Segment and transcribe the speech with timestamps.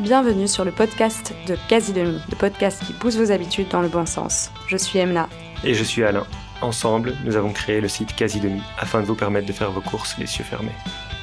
[0.00, 3.88] Bienvenue sur le podcast de Quasi Demi, le podcast qui pousse vos habitudes dans le
[3.88, 4.50] bon sens.
[4.66, 5.28] Je suis Emna.
[5.64, 6.26] Et je suis Alain.
[6.62, 9.82] Ensemble, nous avons créé le site Quasi Demi afin de vous permettre de faire vos
[9.82, 10.72] courses les yeux fermés.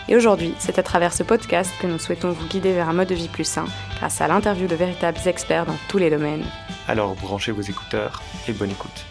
[0.07, 3.07] Et aujourd'hui, c'est à travers ce podcast que nous souhaitons vous guider vers un mode
[3.07, 3.66] de vie plus sain
[3.97, 6.45] grâce à l'interview de véritables experts dans tous les domaines.
[6.88, 9.05] Alors branchez vos écouteurs et bonne écoute.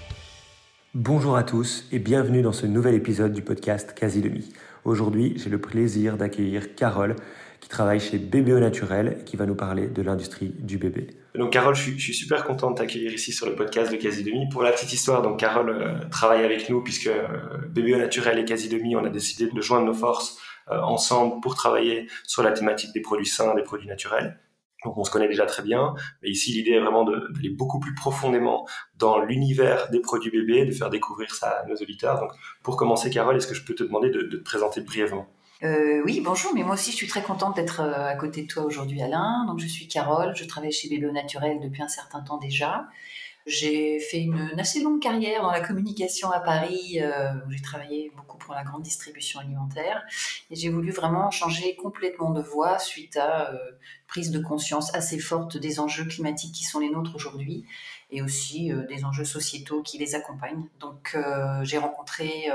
[0.95, 4.53] Bonjour à tous et bienvenue dans ce nouvel épisode du podcast Quasi Demi.
[4.85, 7.17] Aujourd'hui, j'ai le plaisir d'accueillir Carole
[7.61, 11.09] qui travaille chez BBO Naturel et qui va nous parler de l'industrie du bébé.
[11.35, 14.25] Donc Carole, je suis, super content de t'accueillir ici sur le podcast de Quasi.
[14.51, 18.69] Pour la petite histoire, donc Carole euh, travaille avec nous puisque euh, Naturel et Quasi
[18.97, 20.39] on a décidé de joindre nos forces
[20.71, 24.39] euh, ensemble pour travailler sur la thématique des produits sains, des produits naturels.
[24.85, 27.95] Donc on se connaît déjà très bien, mais ici l'idée est vraiment d'aller beaucoup plus
[27.95, 28.67] profondément
[28.97, 32.21] dans l'univers des produits bébés, de faire découvrir ça à nos auditeurs.
[32.21, 32.31] Donc
[32.63, 35.27] pour commencer, Carole, est-ce que je peux te demander de, te présenter brièvement?
[35.65, 38.47] Euh, oui, bonjour, mais moi aussi je suis très contente d'être euh, à côté de
[38.47, 39.45] toi aujourd'hui Alain.
[39.47, 42.87] Donc je suis Carole, je travaille chez Bébé Naturel depuis un certain temps déjà.
[43.45, 48.13] J'ai fait une, assez longue carrière dans la communication à Paris, euh, où j'ai travaillé
[48.15, 50.03] beaucoup pour la grande distribution alimentaire.
[50.51, 53.51] Et j'ai voulu vraiment changer complètement de voie suite à
[54.07, 57.65] prise de conscience assez forte des enjeux climatiques qui sont les nôtres aujourd'hui
[58.11, 60.67] et aussi euh, des enjeux sociétaux qui les accompagnent.
[60.81, 61.17] Donc
[61.63, 62.49] j'ai rencontré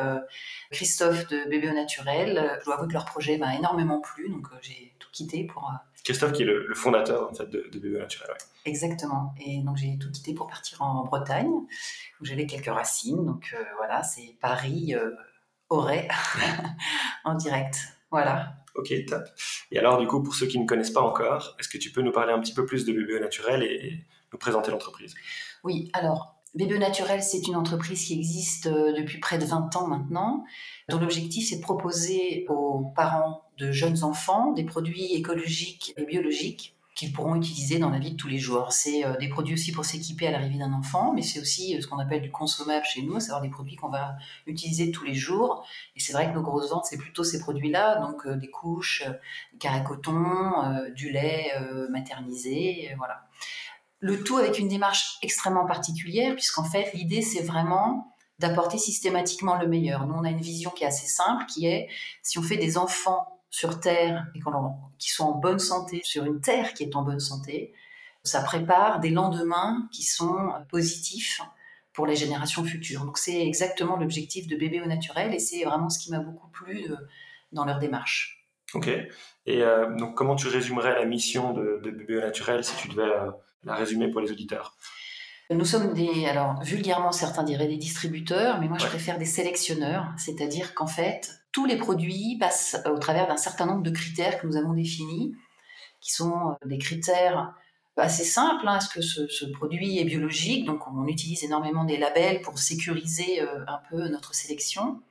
[0.71, 2.57] Christophe de Bébé au Naturel.
[2.59, 5.71] Je dois avouer que leur projet m'a énormément plu, donc j'ai tout quitté pour
[6.03, 8.35] Christophe, qui est le, fondateur en fait, de, de Bébé Naturel.
[8.65, 9.33] Exactement.
[9.39, 13.25] Et donc j'ai tout quitté pour partir en Bretagne, où j'avais quelques racines.
[13.25, 15.11] Donc euh, voilà, c'est Paris, euh,
[15.69, 16.07] Auray,
[17.23, 17.77] en direct.
[18.11, 18.55] Voilà.
[18.75, 19.23] Ok, top.
[19.71, 22.01] Et alors, du coup, pour ceux qui ne connaissent pas encore, est-ce que tu peux
[22.01, 24.03] nous parler un petit peu plus de Bébé Naturel et
[24.37, 25.15] présenter l'entreprise
[25.63, 29.87] Oui, alors, Bébé Naturel, c'est une entreprise qui existe euh, depuis près de 20 ans
[29.87, 30.43] maintenant,
[30.87, 36.77] dont l'objectif c'est de proposer aux parents de jeunes enfants des produits écologiques et biologiques
[36.93, 38.71] qu'ils pourront utiliser dans la vie de tous les jours.
[38.71, 41.81] C'est euh, des produits aussi pour s'équiper à l'arrivée d'un enfant, mais c'est aussi euh,
[41.81, 44.15] ce qu'on appelle du consommable chez nous, c'est-à-dire des produits qu'on va
[44.45, 45.65] utiliser tous les jours.
[45.95, 49.05] Et c'est vrai que nos grosses ventes, c'est plutôt ces produits-là, donc des couches,
[49.53, 50.51] des carrés coton,
[50.95, 51.51] du lait
[51.89, 53.25] maternisé, voilà.
[54.03, 59.65] Le tout avec une démarche extrêmement particulière, puisqu'en fait, l'idée, c'est vraiment d'apporter systématiquement le
[59.65, 60.05] meilleur.
[60.05, 61.87] Nous, on a une vision qui est assez simple, qui est
[62.21, 64.39] si on fait des enfants sur Terre et
[64.99, 67.73] qui sont en bonne santé, sur une Terre qui est en bonne santé,
[68.23, 71.41] ça prépare des lendemains qui sont positifs
[71.93, 73.05] pour les générations futures.
[73.05, 76.49] Donc c'est exactement l'objectif de Bébé au naturel et c'est vraiment ce qui m'a beaucoup
[76.49, 76.95] plu euh,
[77.53, 78.45] dans leur démarche.
[78.73, 78.89] Ok.
[79.45, 83.03] Et euh, donc comment tu résumerais la mission de, Bébé au naturel si tu devais
[83.03, 83.31] euh,
[83.63, 84.75] la résumer pour les auditeurs
[85.53, 90.07] nous sommes des, alors vulgairement certains diraient des distributeurs, mais moi je préfère des sélectionneurs,
[90.17, 94.47] c'est-à-dire qu'en fait tous les produits passent au travers d'un certain nombre de critères que
[94.47, 95.35] nous avons définis,
[96.01, 97.53] qui sont euh, des critères
[97.95, 98.67] assez simples.
[98.67, 98.77] Hein.
[98.77, 100.65] Est-ce que ce, produit est biologique?
[100.65, 105.01] Donc on utilise énormément des labels pour sécuriser euh, un peu notre sélection.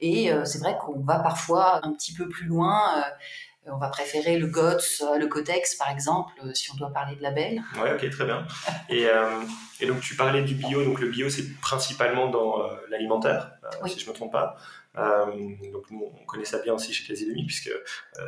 [0.00, 3.02] Et euh, c'est vrai qu'on va parfois un petit peu plus loin
[3.72, 7.22] on va préférer le GOTS, le Codex par exemple, euh, si on doit parler de
[7.22, 7.62] label.
[7.76, 8.46] Oui, ok, très bien.
[8.90, 9.42] Euh,
[9.80, 13.52] et, donc tu parlais du bio, donc le bio c'est principalement dans euh, l'alimentaire,
[13.86, 14.56] si je ne me trompe pas.
[14.94, 17.70] donc nous on connaît ça bien aussi chez Casidemi puisque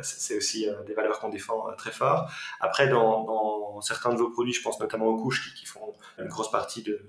[0.01, 2.31] c'est aussi des valeurs qu'on défend très fort.
[2.59, 6.51] Après dans, certains de vos produits, je pense notamment aux couches qui, font une grosse
[6.51, 7.01] partie de,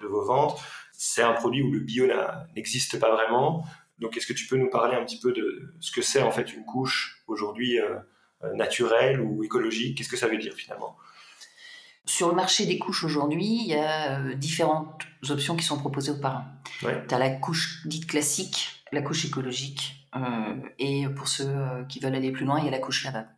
[0.00, 0.60] de vos ventes,
[0.92, 2.06] c'est un produit où le bio
[2.54, 3.64] n'existe pas vraiment.
[3.98, 6.30] Donc, est-ce que tu peux nous parler un petit peu de ce que c'est en
[6.30, 7.96] fait une couche aujourd'hui euh,
[8.44, 9.98] euh, naturelle ou écologique?
[9.98, 10.96] Qu'est-ce que ça veut dire finalement?
[12.04, 16.12] Sur le marché des couches aujourd'hui, il y a euh, différentes options qui sont proposées
[16.12, 16.46] aux parents.
[16.80, 19.94] Tu as la couche dite classique, la couche écologique,
[20.78, 21.52] et pour ceux
[21.88, 23.28] qui veulent aller plus loin, il y a la couche lavable.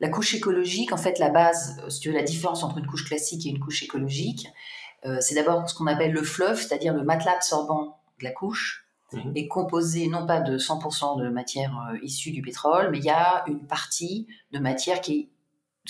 [0.00, 3.04] La couche écologique, en fait, la base, si tu veux, la différence entre une couche
[3.04, 4.46] classique et une couche écologique,
[5.20, 9.32] c'est d'abord ce qu'on appelle le fluff, c'est-à-dire le matelas absorbant de la couche, Mhm.
[9.34, 13.10] est composé non pas de 100% de matière euh, issue du pétrole, mais il y
[13.10, 15.28] a une partie de matière qui est,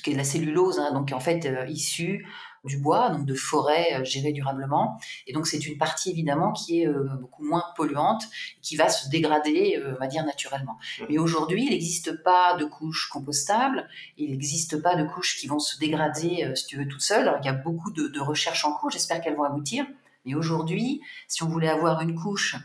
[0.02, 2.26] qui est la cellulose, hein, donc en fait euh, issue
[2.64, 5.00] du bois, donc de forêts euh, gérées durablement.
[5.26, 6.88] Et donc c'est une partie évidemment qui est
[7.20, 8.22] beaucoup moins polluante,
[8.62, 10.76] qui va se dégrader, on va dire naturellement.
[11.00, 11.06] Mhm.
[11.10, 15.58] Mais aujourd'hui, il n'existe pas de couches compostables, il n'existe pas de couches qui vont
[15.58, 17.26] se dégrader, si tu veux, toutes seules.
[17.26, 19.86] Alors, il y a beaucoup de, de recherches en cours, j'espère qu'elles vont aboutir.
[20.24, 22.56] Mais aujourd'hui, si on voulait avoir une couche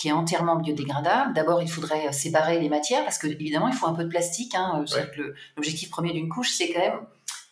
[0.00, 1.34] qui est entièrement biodégradable.
[1.34, 4.08] D'abord, il faudrait euh, séparer les matières parce que évidemment, il faut un peu de
[4.08, 4.54] plastique.
[4.54, 4.82] Hein.
[5.56, 7.00] L'objectif premier d'une couche, c'est quand même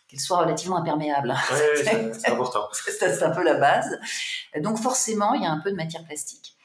[0.07, 1.35] qu'elle soit relativement imperméable.
[1.75, 2.67] c'est important.
[2.71, 3.99] c'est un peu la base.
[4.61, 6.55] Donc forcément, il y a un peu de matière plastique.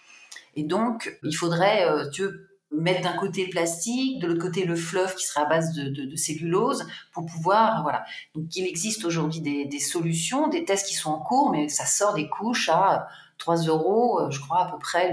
[0.56, 2.24] Et donc, il faudrait, euh, tu
[2.70, 6.16] mettre d'un côté le plastique, de l'autre côté le fluff qui sera à base de,
[6.16, 8.04] cellulose pour pouvoir, voilà.
[8.34, 12.14] Donc il existe aujourd'hui des, solutions, des tests qui sont en cours, mais ça sort
[12.14, 13.06] des couches à
[13.36, 15.12] 3 euros, euh, je crois à peu près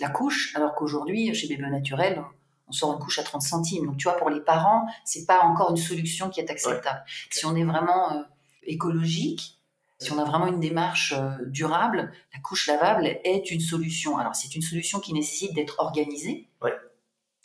[0.00, 2.22] la couche, alors qu'aujourd'hui chez Bébé Naturel,
[2.68, 3.86] on sort une couche à 30 centimes.
[3.86, 7.02] Donc tu vois, pour les parents, c'est pas encore une solution qui est acceptable.
[7.30, 8.22] Si on est vraiment euh,
[8.62, 9.58] écologique,
[9.98, 14.18] si on a vraiment une démarche euh, durable, la couche lavable est une solution.
[14.18, 16.48] Alors, c'est une solution qui nécessite d'être organisée.
[16.62, 16.74] Ouais.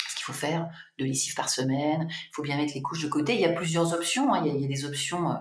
[0.03, 3.09] Parce qu'il faut faire deux lessives par semaine, il faut bien mettre les couches de
[3.09, 3.35] côté.
[3.35, 4.33] Il y a plusieurs options.
[4.33, 4.43] Hein.
[4.45, 5.35] Il, y a, des options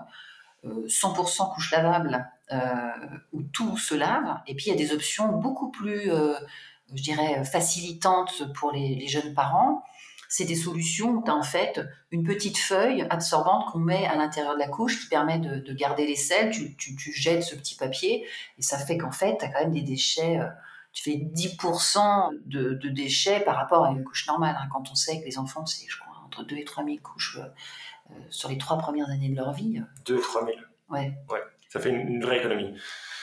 [0.63, 2.25] 100% euh, couche lavable
[3.33, 4.39] où tout se lave.
[4.47, 6.11] Et puis, il y a des options beaucoup plus,
[6.93, 9.83] je dirais, facilitantes pour les, les jeunes parents
[10.31, 11.81] c'est des solutions où tu as en fait
[12.11, 16.05] une petite feuille absorbante qu'on met à l'intérieur de la couche qui permet de, garder
[16.05, 16.51] les sels.
[16.77, 18.25] Tu, jettes ce petit papier
[18.57, 20.39] et ça fait qu'en fait, tu as quand même des déchets.
[20.39, 20.47] Euh,
[20.91, 24.55] tu fais 10% de, déchets par rapport à une couche normale.
[24.59, 24.67] Hein.
[24.71, 27.39] quand on sait que les enfants, c'est, je crois, entre 2 et 3 000 couches
[27.39, 27.45] euh,
[28.11, 29.81] euh, sur les trois premières années de leur vie.
[30.05, 30.57] 2 et 3 000
[30.89, 31.17] Ouais.
[31.29, 32.73] Ouais, ça fait une, vraie économie.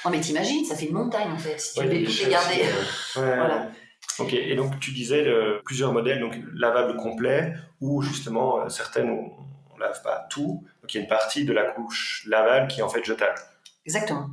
[0.04, 2.64] Non, mais t'imagines, ça fait une montagne en fait, si tu veux tout les garder.
[3.14, 3.70] voilà.
[4.18, 5.26] Ok, et donc tu disais
[5.64, 9.32] plusieurs modèles, donc lavable complet, ou justement euh, certaines où
[9.74, 12.80] on lave pas tout, donc il y a une partie de la couche lavable qui
[12.80, 13.38] est en fait jetable.
[13.84, 14.30] Exactement.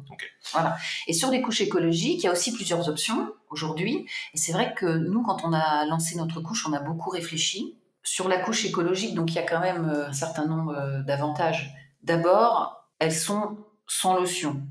[0.51, 0.75] Voilà.
[1.07, 4.07] Et sur les couches écologiques, il y a aussi plusieurs options aujourd'hui.
[4.33, 7.77] Et c'est vrai que nous, quand on a lancé notre couche, on a beaucoup réfléchi.
[8.01, 11.03] Sur la couche écologique, donc il y a quand même euh, un certain nombre euh,
[11.03, 11.73] d'avantages.
[12.01, 13.57] D'abord, elles sont
[13.87, 14.61] sans lotion,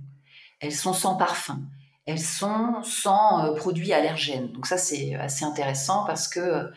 [0.60, 1.60] elles sont sans parfum,
[2.06, 4.52] elles sont sans euh, produits allergènes.
[4.52, 6.68] Donc ça, c'est assez intéressant parce que euh,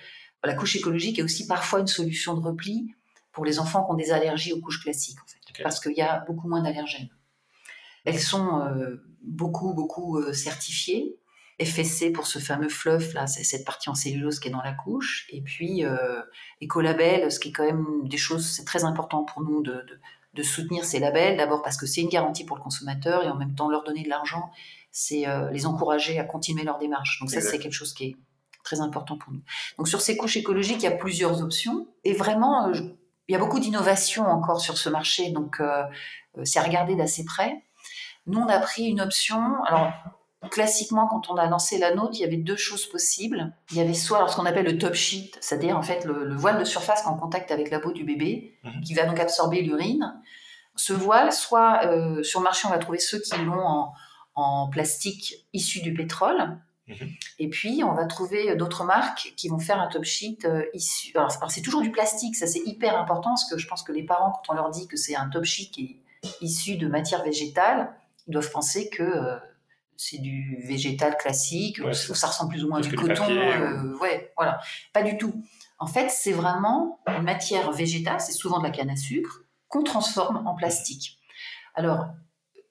[0.43, 2.93] la couche écologique est aussi parfois une solution de repli
[3.31, 6.01] pour les enfants qui ont des allergies aux couches classiques, en fait, parce qu'il y
[6.01, 7.09] a beaucoup moins d'allergènes.
[8.05, 11.17] Elles sont euh, beaucoup, beaucoup certifiées.
[11.59, 14.73] FSC pour ce fameux fluff, là, c'est cette partie en cellulose qui est dans la
[14.73, 15.25] couche.
[15.29, 15.83] Et puis,
[16.61, 19.99] Ecolabel, ce qui est quand même des choses, c'est très important pour nous de, de
[20.43, 21.37] soutenir ces labels.
[21.37, 24.03] D'abord parce que c'est une garantie pour le consommateur et en même temps leur donner
[24.03, 24.51] de l'argent
[24.95, 27.19] c'est euh, les encourager à continuer leur démarche.
[27.19, 28.15] Donc ça, c'est quelque chose qui est
[28.63, 29.41] très important pour nous.
[29.77, 31.89] Donc sur ces couches écologiques, il y a plusieurs options.
[32.05, 32.73] Et vraiment, euh,
[33.27, 35.31] il y a beaucoup d'innovations encore sur ce marché.
[35.31, 35.83] Donc euh,
[36.45, 37.61] c'est à regarder d'assez près.
[38.25, 39.61] Nous, on a pris une option.
[39.65, 39.91] Alors,
[40.51, 43.53] classiquement, quand on a lancé la nôtre, il y avait deux choses possibles.
[43.71, 46.59] Il y avait soit ce qu'on appelle le top sheet, c'est-à-dire en fait le, voile
[46.59, 48.81] de surface en contact avec la peau du bébé, mhm.
[48.81, 50.21] qui va donc absorber l'urine.
[50.75, 51.81] Ce voile, soit
[52.23, 53.93] sur le marché, on va trouver ceux qui l'ont en,
[54.35, 56.59] en plastique issu du pétrole.
[56.87, 57.09] Mhm.
[57.39, 61.17] Et puis, on va trouver d'autres marques qui vont faire un top sheet euh, issu.
[61.17, 64.03] Alors, c'est toujours du plastique, ça c'est hyper important parce que je pense que les
[64.03, 67.23] parents, quand on leur dit que c'est un top sheet qui est issu de matière
[67.23, 67.95] végétale,
[68.27, 69.37] ils doivent penser que euh,
[69.97, 73.29] c'est du végétal classique, ou ça ressemble plus ou moins à du coton.
[73.29, 74.59] Euh, ouais, voilà.
[74.93, 75.33] Pas du tout.
[75.79, 79.83] En fait, c'est vraiment une matière végétale, c'est souvent de la canne à sucre, qu'on
[79.83, 81.17] transforme en plastique.
[81.75, 82.07] Alors,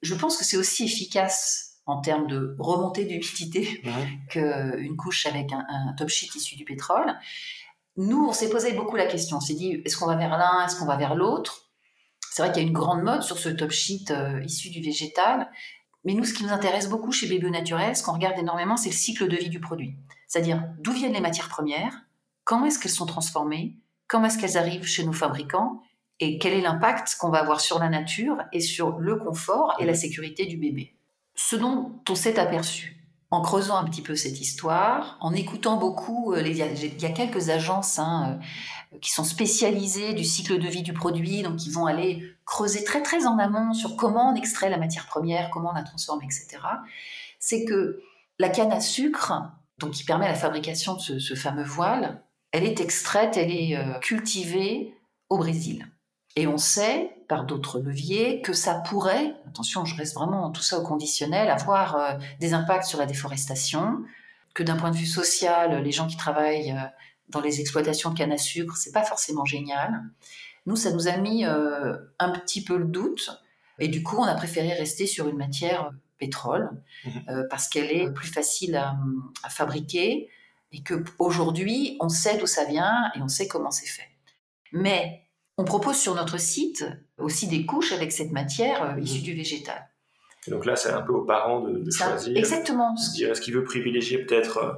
[0.03, 3.83] je pense que c'est aussi efficace en termes de remontée d'humidité
[4.31, 7.15] qu'une couche avec un, top sheet issu du pétrole.
[7.97, 9.37] Nous, on s'est posé beaucoup la question.
[9.37, 11.71] On s'est dit, est-ce qu'on va vers l'un, est-ce qu'on va vers l'autre?
[12.31, 14.81] C'est vrai qu'il y a une grande mode sur ce top sheet euh, issu du
[14.81, 15.49] végétal.
[16.05, 18.91] Mais nous, ce qui nous intéresse beaucoup chez Bébé Naturel, ce qu'on regarde énormément, c'est
[18.91, 19.97] le cycle de vie du produit.
[20.29, 22.03] C'est-à-dire d'où viennent les matières premières,
[22.45, 25.83] quand est-ce qu'elles sont transformées, comment est-ce qu'elles arrivent chez nos fabricants
[26.21, 29.85] et quel est l'impact qu'on va avoir sur la nature et sur le confort et
[29.85, 30.95] la sécurité du bébé.
[31.35, 33.04] Ce dont on s'est aperçu
[33.35, 37.51] en creusant un petit peu cette histoire, en écoutant beaucoup, euh, il y, a quelques
[37.51, 38.39] agences hein,
[38.93, 42.85] euh, qui sont spécialisées du cycle de vie du produit, donc qui vont aller creuser
[42.85, 46.23] très très en amont sur comment on extrait la matière première, comment on la transforme,
[46.23, 46.59] etc.
[47.41, 48.01] C'est que
[48.39, 49.33] la canne à sucre,
[49.79, 52.23] donc qui permet la fabrication de ce, fameux voile,
[52.53, 54.95] elle est extraite, elle est euh, cultivée
[55.29, 55.89] au Brésil.
[56.37, 60.79] Et on sait, par d'autres leviers, que ça pourrait, attention, je reste vraiment tout ça
[60.79, 64.05] au conditionnel, avoir euh, des impacts sur la déforestation,
[64.53, 66.87] que d'un point de vue social, les gens qui travaillent euh,
[67.29, 70.03] dans les exploitations de canne à sucre, c'est pas forcément génial.
[70.67, 73.31] Nous, ça nous a mis euh, un petit peu le doute,
[73.79, 76.71] et du coup, on a préféré rester sur une matière pétrole,
[77.05, 78.97] mmh parce qu'elle est plus facile à,
[79.43, 80.31] à fabriquer,
[80.73, 84.09] et qu'aujourd'hui, on sait d'où ça vient et on sait comment c'est fait.
[84.73, 85.24] Mais
[85.57, 86.85] on propose sur notre site
[87.19, 89.25] aussi des couches avec cette matière euh, issue mhm.
[89.25, 89.89] du végétal.
[90.49, 92.37] donc là, c'est un peu aux parents de, choisir.
[92.37, 92.95] Exactement.
[92.95, 94.73] est-ce qu'il veut privilégier peut-être euh,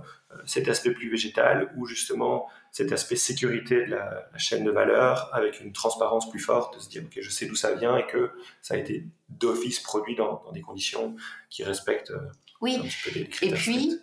[0.45, 5.61] cet aspect plus végétal ou justement cet aspect sécurité de la, chaîne de valeur avec
[5.61, 8.31] une transparence plus forte, de se dire, OK, je sais d'où ça vient et que
[8.61, 11.17] ça a été d'office produit dans, des conditions
[11.49, 12.29] qui respectent euh,
[12.61, 12.77] oui.
[12.79, 13.99] un petit peu les Et puis,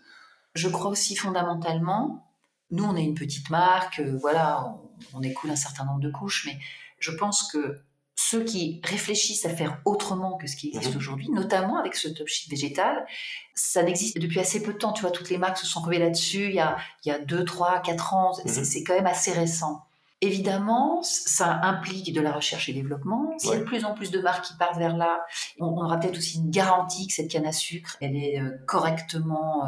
[0.56, 2.33] je crois aussi fondamentalement,
[2.74, 4.76] nous, on est une petite marque, voilà,
[5.14, 6.58] on, écoule un certain nombre de couches, mais
[7.00, 7.80] je pense que
[8.16, 10.98] ceux qui réfléchissent à faire autrement que ce qui existe mhm.
[10.98, 13.06] aujourd'hui, notamment avec ce top sheet végétal,
[13.54, 14.92] ça n'existe depuis assez peu de temps.
[14.92, 17.20] Tu vois, toutes les marques se sont revues là-dessus il y a, il y a
[17.20, 18.32] 2, 3, 4 ans.
[18.44, 18.64] Mhm.
[18.64, 19.86] C'est quand même assez récent.
[20.24, 23.38] Évidemment, ça implique de la recherche et développement.
[23.38, 25.26] S'il y a de plus en plus de marques qui partent vers là,
[25.60, 29.68] on, aura peut-être aussi une garantie que cette canne à sucre, elle est euh, correctement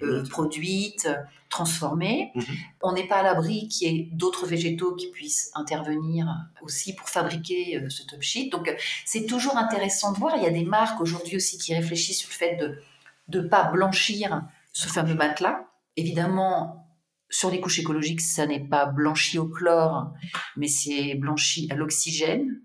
[0.00, 1.16] euh, produite, euh,
[1.48, 2.30] transformée.
[2.36, 2.44] Mhm.
[2.82, 6.28] On n'est pas à l'abri qu'il y ait d'autres végétaux qui puissent intervenir
[6.62, 8.50] aussi pour fabriquer ce top sheet.
[8.50, 8.72] Donc,
[9.04, 10.34] c'est toujours intéressant de voir.
[10.36, 13.64] Il y a des marques aujourd'hui aussi qui réfléchissent sur le fait de ne pas
[13.72, 15.64] blanchir ce fameux matelas.
[15.96, 16.85] Évidemment,
[17.28, 20.12] sur les couches écologiques, ça n'est pas blanchi au chlore,
[20.56, 22.60] mais c'est blanchi à l'oxygène.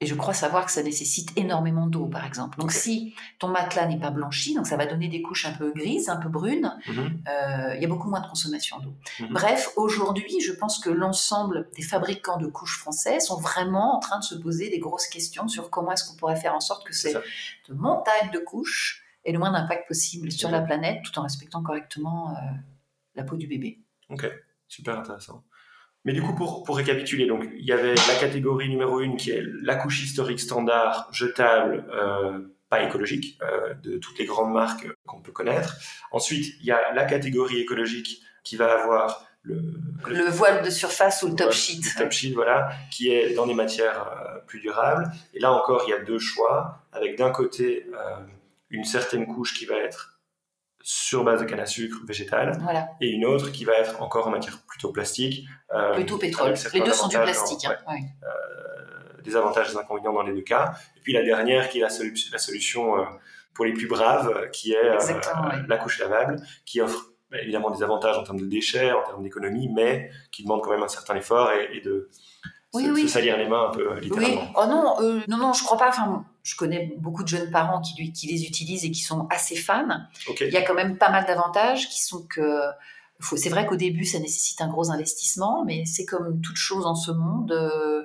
[0.00, 2.58] Et je crois savoir que ça nécessite énormément d'eau, par exemple.
[2.58, 5.72] Donc, si ton matelas n'est pas blanchi, donc ça va donner des couches un peu
[5.72, 7.22] grises, un peu brunes, mhm.
[7.28, 8.94] euh, il y a beaucoup moins de consommation d'eau.
[9.20, 9.28] Mhm.
[9.32, 14.18] Bref, aujourd'hui, je pense que l'ensemble des fabricants de couches français sont vraiment en train
[14.18, 16.92] de se poser des grosses questions sur comment est-ce qu'on pourrait faire en sorte que
[16.92, 17.22] cette
[17.68, 22.32] montagne de couches ait le moins d'impact possible sur la planète, tout en respectant correctement
[22.32, 22.40] euh,
[23.14, 23.78] la peau du bébé.
[24.12, 24.30] Ok,
[24.68, 25.44] super intéressant.
[26.04, 29.30] Mais du coup, pour, pour récapituler, donc il y avait la catégorie numéro une qui
[29.30, 34.86] est la couche historique standard, jetable, euh, pas écologique, euh, de toutes les grandes marques
[35.06, 35.76] qu'on peut connaître.
[36.10, 39.62] Ensuite, il y a la catégorie écologique qui va avoir le,
[40.08, 41.80] le, voile de surface ou le top sheet.
[41.94, 45.10] Le top sheet, voilà, qui est dans des matières euh, plus durables.
[45.34, 47.86] Et là encore, il y a deux choix, avec d'un côté
[48.70, 50.11] une certaine couche qui va être
[50.82, 52.58] sur base de canne à sucre végétale
[53.00, 55.46] et une autre qui va être encore en matière plutôt plastique.
[55.74, 56.54] Euh, plutôt pétrole.
[56.74, 57.64] Les deux sont du plastique.
[57.66, 57.76] Hein.
[58.24, 60.74] Euh, des avantages et des inconvénients dans les deux cas.
[60.96, 61.88] Et puis la dernière qui est la,
[62.32, 63.04] la solution euh,
[63.54, 64.96] pour les plus braves, qui est
[65.68, 69.22] la couche lavable, qui offre bah, évidemment des avantages en termes de déchets, en termes
[69.22, 72.10] d'économie, mais qui demande quand même un certain effort et, de
[72.72, 74.42] se, salir les mains un peu littéralement.
[74.42, 74.48] Oui.
[74.56, 75.88] Oh non, non, non, je crois pas.
[75.88, 79.56] Enfin, je connais beaucoup de jeunes parents qui, qui les utilisent et qui sont assez
[79.56, 80.06] fans.
[80.40, 82.42] Il y a quand même pas mal d'avantages qui sont que
[83.36, 86.94] c'est vrai qu'au début, ça nécessite un gros investissement, mais c'est comme toute chose en
[86.94, 87.52] ce monde.
[87.52, 88.04] Euh,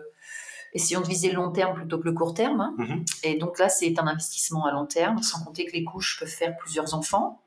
[0.73, 2.61] essayons de viser le long terme plutôt que le court terme.
[2.61, 2.75] Hein.
[2.77, 3.05] Mhm.
[3.23, 6.29] Et donc là, c'est un investissement à long terme, sans compter que les couches peuvent
[6.29, 7.41] faire plusieurs enfants,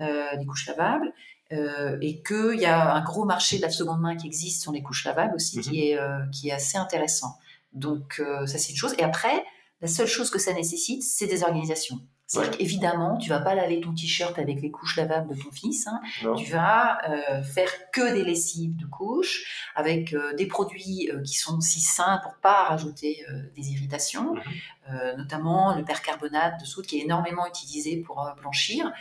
[0.00, 1.12] euh, des couches lavables.
[1.52, 4.72] Euh, et qu'il y a un gros marché de la seconde main qui existe sur
[4.72, 5.76] les couches lavables aussi, qui, mhm.
[5.76, 5.98] est,
[6.32, 7.38] qui est assez intéressant.
[7.72, 8.94] Donc ça, c'est une chose.
[8.98, 9.44] Et après,
[9.80, 12.00] la seule chose que ça nécessite, c'est des organisations.
[12.26, 15.86] C'est-à-dire qu'évidemment, tu vas pas laver ton t-shirt avec les couches lavables de ton fils.
[15.86, 16.00] Hein.
[16.36, 21.34] Tu vas euh, faire que des lessives de couches avec euh, des produits euh, qui
[21.34, 23.24] sont si sains pour pas rajouter
[23.54, 25.16] des irritations, mhm.
[25.18, 28.92] notamment le percarbonate de soude qui est énormément utilisé pour blanchir.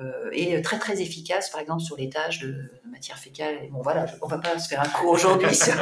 [0.00, 3.68] Euh, et très très efficace, par exemple sur les tâches de, matière fécale.
[3.70, 5.74] Bon voilà, on va pas se faire un cours aujourd'hui sur,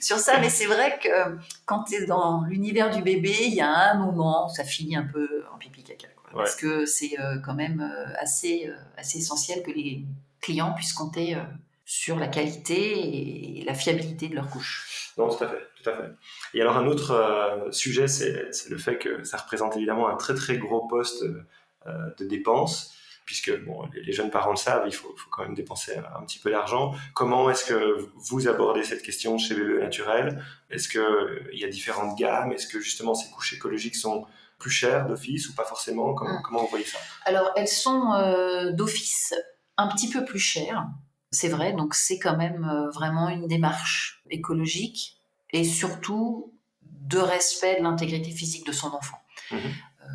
[0.00, 3.60] sur, ça, mais c'est vrai que quand tu es dans l'univers du bébé, il y
[3.60, 6.08] a un moment où ça finit un peu en pipi caca.
[6.32, 10.04] Parce que c'est euh, quand même euh, assez, assez essentiel que les
[10.40, 11.36] clients puissent compter
[11.84, 15.12] sur la qualité et la fiabilité de leur couche.
[15.16, 16.10] Non, tout à fait, tout à fait.
[16.54, 20.58] Et alors un autre sujet, c'est le fait que ça représente évidemment un très très
[20.58, 22.94] gros poste de dépenses
[23.24, 26.50] puisque bon, les, jeunes parents le savent, il faut, quand même dépenser un, petit peu
[26.50, 26.94] d'argent.
[27.14, 30.44] Comment est-ce que vous abordez cette question chez Bébé Naturel?
[30.70, 32.52] Est-ce qu'il euh, y a différentes gammes?
[32.52, 34.26] Est-ce que justement ces couches écologiques sont
[34.58, 36.14] plus chères d'office ou pas forcément?
[36.14, 36.42] Comment, mm.
[36.42, 36.98] comment vous voyez ça?
[37.24, 39.34] Alors elles sont euh, d'office
[39.76, 40.86] un petit peu plus chères,
[41.30, 45.18] c'est vrai, donc c'est quand même euh, vraiment une démarche écologique
[45.50, 46.52] et surtout
[46.82, 49.18] de respect de l'intégrité physique de son enfant.
[49.50, 49.72] Mm-hmm.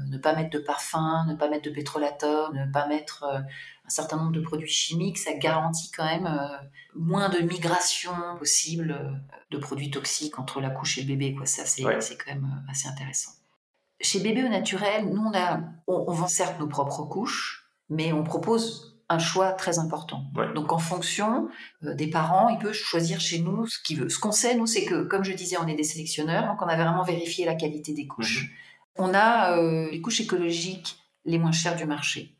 [0.10, 3.40] Euh, ne pas mettre de parfum, ne pas mettre de pétrolateur, ne pas mettre euh,
[3.40, 6.58] un certain nombre de produits chimiques, ça garantit quand même euh,
[6.96, 11.36] moins de migration possible de produits toxiques entre la couche et le bébé.
[11.36, 11.46] Quoi.
[11.46, 13.32] Ça, c'est, quand même assez intéressant.
[14.02, 18.24] Chez Bébé au naturel, nous, on, a, on, vend certes nos propres couches, mais on
[18.24, 20.24] propose un choix très important.
[20.56, 21.50] Donc, en fonction
[21.82, 24.08] des parents, il peut choisir chez nous ce qu'il veut.
[24.08, 26.68] Ce qu'on sait, nous, c'est que, comme je disais, on est des sélectionneurs, donc on
[26.68, 28.44] a vraiment vérifié la qualité des couches.
[28.44, 28.50] Mhm
[29.00, 32.36] on a euh, les couches écologiques les moins chères du marché.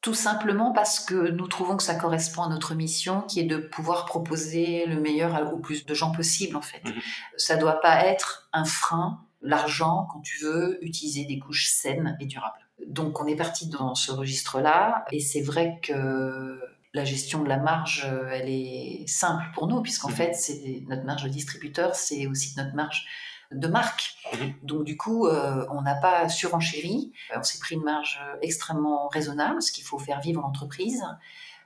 [0.00, 3.56] Tout simplement parce que nous trouvons que ça correspond à notre mission qui est de
[3.56, 6.84] pouvoir proposer le meilleur au plus de gens possible en fait.
[6.84, 7.00] Mhm.
[7.36, 12.16] Ça ne doit pas être un frein, l'argent, quand tu veux utiliser des couches saines
[12.20, 12.58] et durables.
[12.86, 16.60] Donc on est parti dans ce registre-là et c'est vrai que
[16.94, 20.16] la gestion de la marge, elle est simple pour nous puisqu'en mhm.
[20.16, 23.06] fait c'est notre marge de distributeur, c'est aussi notre marge
[23.54, 24.16] de marque.
[24.32, 24.54] Mhm.
[24.62, 29.62] Donc du coup, euh, on n'a pas surenchéri, on s'est pris une marge extrêmement raisonnable,
[29.62, 31.02] ce qu'il faut faire vivre l'entreprise.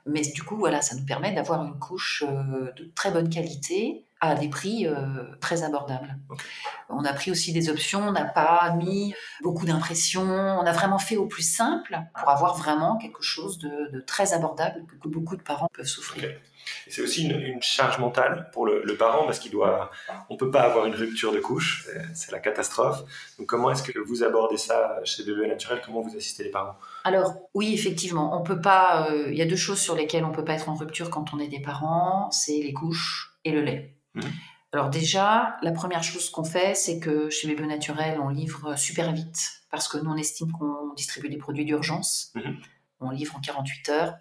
[0.05, 4.35] Mais du coup, voilà, ça nous permet d'avoir une couche de très bonne qualité à
[4.35, 4.87] des prix
[5.41, 6.17] très abordables.
[6.87, 9.13] On a pris aussi des options, on n'a pas mis
[9.43, 14.01] beaucoup d'impressions, on a vraiment fait au plus simple pour avoir vraiment quelque chose de,
[14.07, 16.39] très abordable que, beaucoup de parents peuvent souffrir.
[16.87, 19.91] C'est aussi une, charge mentale pour le, parent parce qu'il doit,
[20.29, 23.03] on peut pas avoir une rupture de couche, c'est la catastrophe.
[23.37, 25.81] Donc comment est-ce que vous abordez ça chez Bébé Naturel?
[25.85, 26.75] Comment vous assistez les parents?
[27.03, 29.09] Alors oui, effectivement, on peut pas.
[29.09, 31.33] Euh, il y a deux choses sur lesquelles on peut pas être en rupture quand
[31.33, 33.95] on est des parents, c'est les couches et le lait.
[34.15, 34.21] Mmh.
[34.73, 39.11] Alors déjà, la première chose qu'on fait, c'est que chez Bébé Naturel, on livre super
[39.13, 42.31] vite parce que nous on estime qu'on distribue des produits d'urgence.
[42.35, 42.41] Mmh.
[42.99, 44.13] On livre en 48 heures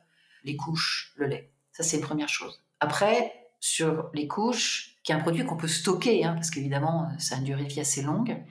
[0.45, 1.50] les couches, le lait.
[1.76, 2.62] Ça, c'est une première chose.
[2.80, 7.35] Après, sur les couches, qui est un produit qu'on peut stocker, hein, parce qu'évidemment, ça
[7.35, 8.42] a une durée de vie assez longue,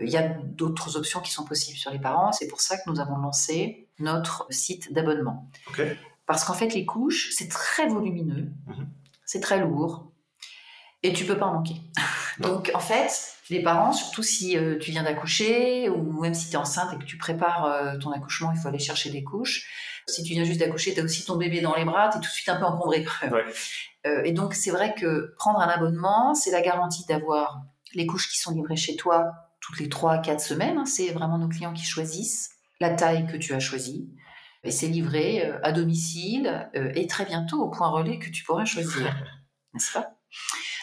[0.00, 2.32] il y a d'autres options qui sont possibles sur les parents.
[2.32, 5.50] C'est pour ça que nous avons lancé notre site d'abonnement.
[6.24, 8.88] Parce qu'en fait, les couches, c'est très volumineux, mhm.
[9.26, 10.10] c'est très lourd,
[11.02, 11.76] et tu peux pas en manquer.
[12.38, 16.54] Donc, en fait, les parents, surtout si euh, tu viens d'accoucher, ou même si tu
[16.54, 19.91] es enceinte et que tu prépares euh, ton accouchement, il faut aller chercher des couches.
[20.06, 22.20] Si tu viens juste d'accoucher, tu as aussi ton bébé dans les bras, tu es
[22.20, 23.06] tout de suite un peu encombré.
[24.04, 27.62] Euh, et donc, c'est vrai que prendre un abonnement, c'est la garantie d'avoir
[27.94, 30.78] les couches qui sont livrées chez toi toutes les 3-4 semaines.
[30.78, 30.86] Hein.
[30.86, 34.10] c'est vraiment nos clients qui choisissent la taille que tu as choisie.
[34.64, 38.42] Et c'est livré euh, à domicile euh, et très bientôt au point relais que tu
[38.44, 39.14] pourras choisir.
[39.74, 40.16] N'est-ce pas?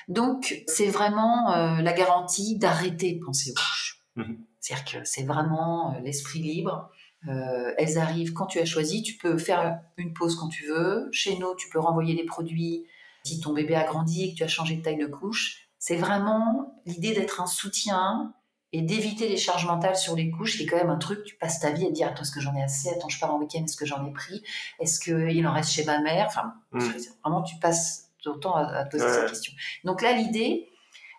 [0.08, 1.50] Donc, c'est vraiment
[1.80, 4.02] la garantie d'arrêter de penser aux couches.
[4.16, 4.44] Mhm.
[4.60, 6.90] C'est-à-dire que c'est vraiment l'esprit libre
[7.28, 9.04] euh, elles arrivent quand tu as choisi.
[9.04, 11.10] Tu peux faire une pause quand tu veux.
[11.12, 12.86] Chez nous, tu peux renvoyer les produits
[13.24, 15.70] si ton bébé a grandi et que tu as changé de taille de couche.
[15.78, 18.34] C'est vraiment l'idée d'être un soutien
[18.72, 21.36] et d'éviter les charges mentales sur les couches, qui est quand même un truc, tu
[21.36, 22.90] passes ta vie à dire Attends, est-ce que j'en ai assez?
[22.90, 24.44] Attends, je pars en week-end, est-ce que j'en ai pris?
[24.80, 26.28] Est-ce qu'il en reste chez ma mère?
[26.28, 26.90] Enfin, mm.
[27.24, 29.54] vraiment, tu passes ton temps à, te poser cette question.
[29.86, 30.70] Donc là, l'idée,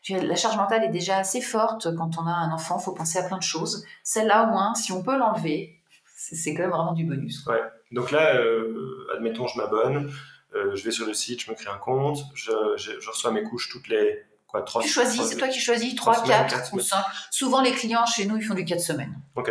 [0.09, 3.19] la charge mentale est déjà assez forte quand on a un enfant, il faut penser
[3.19, 3.85] à plein de choses.
[4.05, 5.80] Celle-là, au moins, si on peut l'enlever,
[6.21, 7.47] c'est quand même vraiment du bonus.
[7.47, 7.63] Ouais.
[7.93, 10.13] Donc là, euh, admettons, je m'abonne,
[10.55, 13.43] euh, je vais sur le site, je me crée un compte, je, je, reçois mes
[13.43, 17.03] couches toutes les quoi, 3 Tu choisis, c'est toi qui choisis 3, 4, ou 5.
[17.31, 19.15] Souvent, les clients chez nous, ils font du 4 semaines.
[19.35, 19.51] Ok.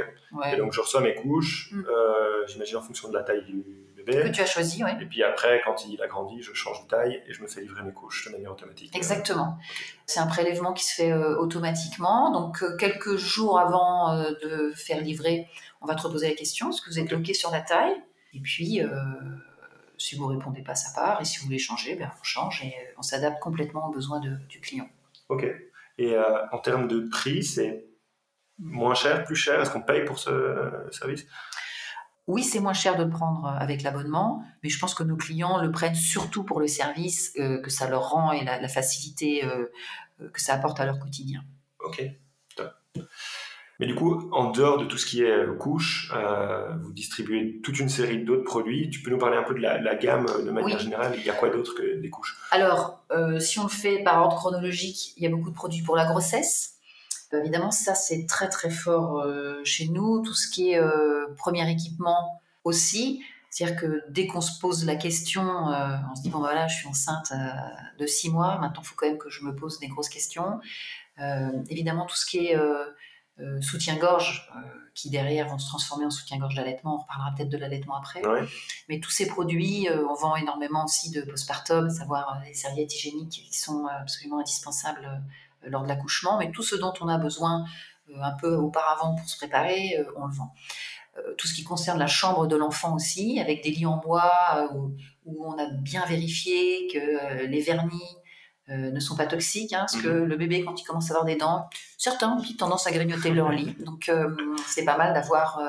[0.52, 1.86] Et donc, je reçois mes couches, mm.
[1.90, 3.64] euh, j'imagine en fonction de la taille du
[3.96, 4.22] bébé.
[4.22, 4.92] Que tu as choisi, oui.
[5.02, 7.62] Et puis après, quand il a grandi, je change de taille et je me fais
[7.62, 8.96] livrer mes couches de manière automatique.
[8.96, 9.58] Exactement.
[10.06, 12.32] C'est un prélèvement qui se fait automatiquement.
[12.32, 15.48] Donc, quelques jours avant de faire livrer,
[15.82, 17.96] on va te reposer la question, est-ce que vous êtes bloqué sur la taille?
[18.34, 18.90] Et puis, euh,
[19.98, 21.22] si vous répondez pas, ça part.
[21.22, 24.60] Et si vous voulez changer, ben, on change et on s'adapte complètement aux besoins du
[24.60, 24.90] client.
[25.30, 25.46] Ok.
[25.98, 27.86] Et euh, en termes de prix, c'est
[28.58, 29.60] moins cher, plus cher?
[29.62, 31.26] Est-ce qu'on paye pour ce service?
[32.28, 35.60] Oui, c'est moins cher de le prendre avec l'abonnement, mais je pense que nos clients
[35.60, 39.44] le prennent surtout pour le service euh, que ça leur rend et la, facilité
[40.20, 41.44] que ça apporte à leur quotidien.
[41.80, 42.04] Ok,
[43.80, 47.62] mais du coup, en dehors de tout ce qui est euh, couche, euh, vous distribuez
[47.64, 48.90] toute une série d'autres produits.
[48.90, 51.16] Tu peux nous parler un peu de la, gamme euh, de manière générale?
[51.18, 52.38] Il y a quoi d'autre que des couches?
[52.52, 53.06] Alors,
[53.40, 56.06] si on le fait par ordre chronologique, il y a beaucoup de produits pour la
[56.06, 56.76] grossesse.
[57.32, 59.26] évidemment, ça, c'est très très fort
[59.64, 60.22] chez nous.
[60.24, 60.82] Tout ce qui est
[61.38, 63.24] premier équipement aussi.
[63.50, 66.88] C'est-à-dire que dès qu'on se pose la question, on se dit, bon voilà, je suis
[66.88, 67.32] enceinte
[67.98, 70.60] de six mois, maintenant il faut quand même que je me pose des grosses questions.
[71.70, 72.58] évidemment, tout ce qui est
[73.42, 74.60] euh, soutien-gorge, euh,
[74.94, 76.96] qui derrière vont se transformer en soutien-gorge d'allaitement.
[76.96, 78.22] On reparlera peut-être de l'allaitement après.
[78.90, 82.94] Mais tous ces produits, euh, on vend énormément aussi de postpartum, à savoir les serviettes
[82.94, 85.22] hygiéniques qui sont absolument indispensables
[85.64, 86.38] lors de l'accouchement.
[86.38, 87.66] Mais tout ce dont on a besoin
[88.14, 90.54] un peu auparavant pour se préparer, on le vend
[91.38, 94.96] tout ce qui concerne la chambre de l'enfant aussi, avec des lits en bois où,
[95.26, 98.16] on a bien vérifié que les vernis
[98.72, 100.26] euh, ne sont pas toxiques, hein, parce que mhm.
[100.26, 103.52] le bébé, quand il commence à avoir des dents, certains ont tendance à grignoter leur
[103.52, 103.76] lit.
[103.80, 104.30] Donc, euh,
[104.68, 105.66] c'est pas mal d'avoir euh,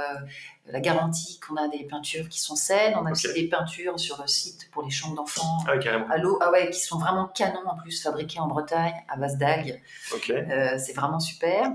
[0.67, 2.95] la garantie qu'on a des peintures qui sont saines.
[3.01, 5.73] On a aussi des peintures sur le site pour les chambres d'enfants ah,
[6.11, 9.39] à l'eau, ah ouais, qui sont vraiment canons en plus, fabriqués en Bretagne à base
[9.39, 9.81] d'algues.
[10.27, 11.73] c'est vraiment super.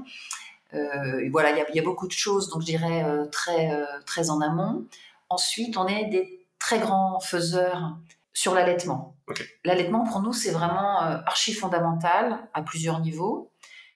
[1.32, 3.72] voilà, il y, y, a beaucoup de choses, donc je dirais très,
[4.06, 4.86] très en amont.
[5.30, 7.98] Ensuite, on est des très grands faiseurs
[8.32, 9.15] sur l'allaitement.
[9.64, 13.52] L'allaitement, pour nous, c'est vraiment euh, archi fondamental à plusieurs niveaux.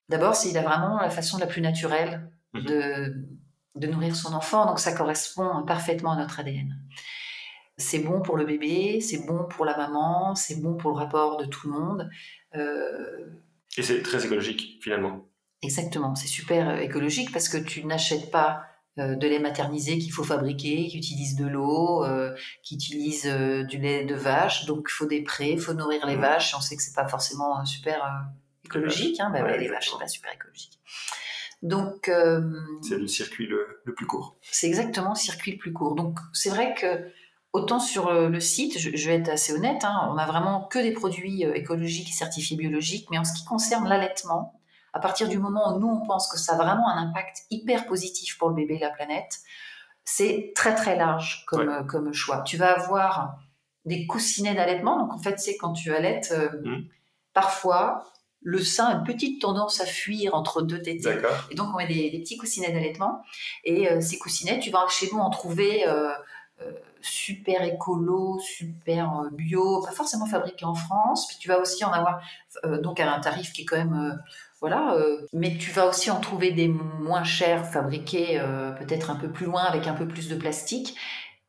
[0.09, 2.63] D'abord, c'est vraiment la façon la plus naturelle mhm.
[2.65, 3.27] de,
[3.75, 6.75] de nourrir son enfant, donc ça correspond parfaitement à notre ADN.
[7.77, 11.37] C'est bon pour le bébé, c'est bon pour la maman, c'est bon pour le rapport
[11.37, 12.09] de tout le monde.
[12.55, 13.27] Euh,
[13.77, 15.25] Et c'est très écologique, finalement.
[15.61, 18.63] Exactement, c'est super euh, écologique parce que tu n'achètes pas
[18.97, 23.77] de lait maternisé qu'il faut fabriquer, qui utilise de l'eau, euh, qui utilise euh, du
[23.77, 24.65] lait de vache.
[24.65, 26.21] Donc il faut des prés, il faut nourrir les mmh.
[26.21, 26.55] vaches.
[26.57, 28.25] On sait que c'est pas forcément super
[28.65, 29.19] écologique.
[29.19, 30.79] Hein, bah les vaches, c'est pas super écologique.
[31.61, 32.11] Donc
[32.81, 34.37] c'est le circuit le, plus court.
[34.41, 35.95] C'est exactement le circuit le plus court.
[35.95, 37.09] Donc c'est vrai que
[37.51, 40.91] autant sur le site, je, vais être assez honnête, hein, on a vraiment que des
[40.91, 44.58] produits écologiques et certifiés biologiques, mais en ce qui concerne l'allaitement,
[44.93, 47.85] à partir du moment où nous, on pense que ça a vraiment un impact hyper
[47.85, 49.39] positif pour le bébé et la planète,
[50.11, 52.41] c'est très très large comme, euh, comme choix.
[52.41, 53.37] Tu vas avoir
[53.85, 54.97] des coussinets d'allaitement.
[54.97, 56.85] Donc en fait, c'est quand tu allaites, euh, mmh.
[57.33, 58.03] parfois,
[58.41, 61.17] le sein a une petite tendance à fuir entre deux tétés.
[61.51, 63.21] Et donc on met des, petits coussinets d'allaitement.
[63.63, 65.85] Et euh, ces coussinets, tu vas chez nous en trouver
[67.01, 71.27] super écolo, super bio, pas forcément fabriqués en France.
[71.27, 72.21] Puis tu vas aussi en avoir
[72.81, 74.19] donc à un tarif qui est quand même
[74.61, 79.15] voilà, euh, mais tu vas aussi en trouver des moins chers, fabriqués euh, peut-être un
[79.15, 80.95] peu plus loin avec un peu plus de plastique,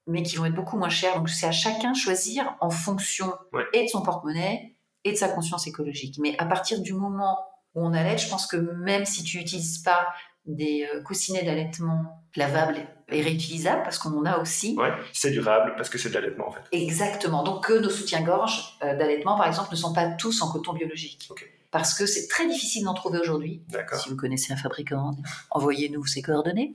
[0.07, 1.17] mais qui vont être beaucoup moins chers.
[1.17, 3.33] Donc c'est à chacun choisir en fonction
[3.73, 6.19] et de son porte-monnaie et de sa conscience écologique.
[6.21, 7.39] Mais à partir du moment
[7.75, 10.07] où on allait, je pense que même si tu n'utilises pas
[10.47, 14.77] des euh, coussinets d'allaitement lavables et réutilisables, parce qu'on en a aussi.
[14.79, 16.63] Oui, c'est durable parce que c'est de l'allaitement en fait.
[16.71, 17.43] Exactement.
[17.43, 21.29] Donc nos soutiens-gorge d'allaitement, par exemple, ne sont pas tous en coton biologique
[21.71, 23.63] parce que c'est très difficile d'en trouver aujourd'hui.
[24.03, 25.13] Si vous connaissez un fabricant,
[25.51, 26.75] envoyez-nous ses coordonnées.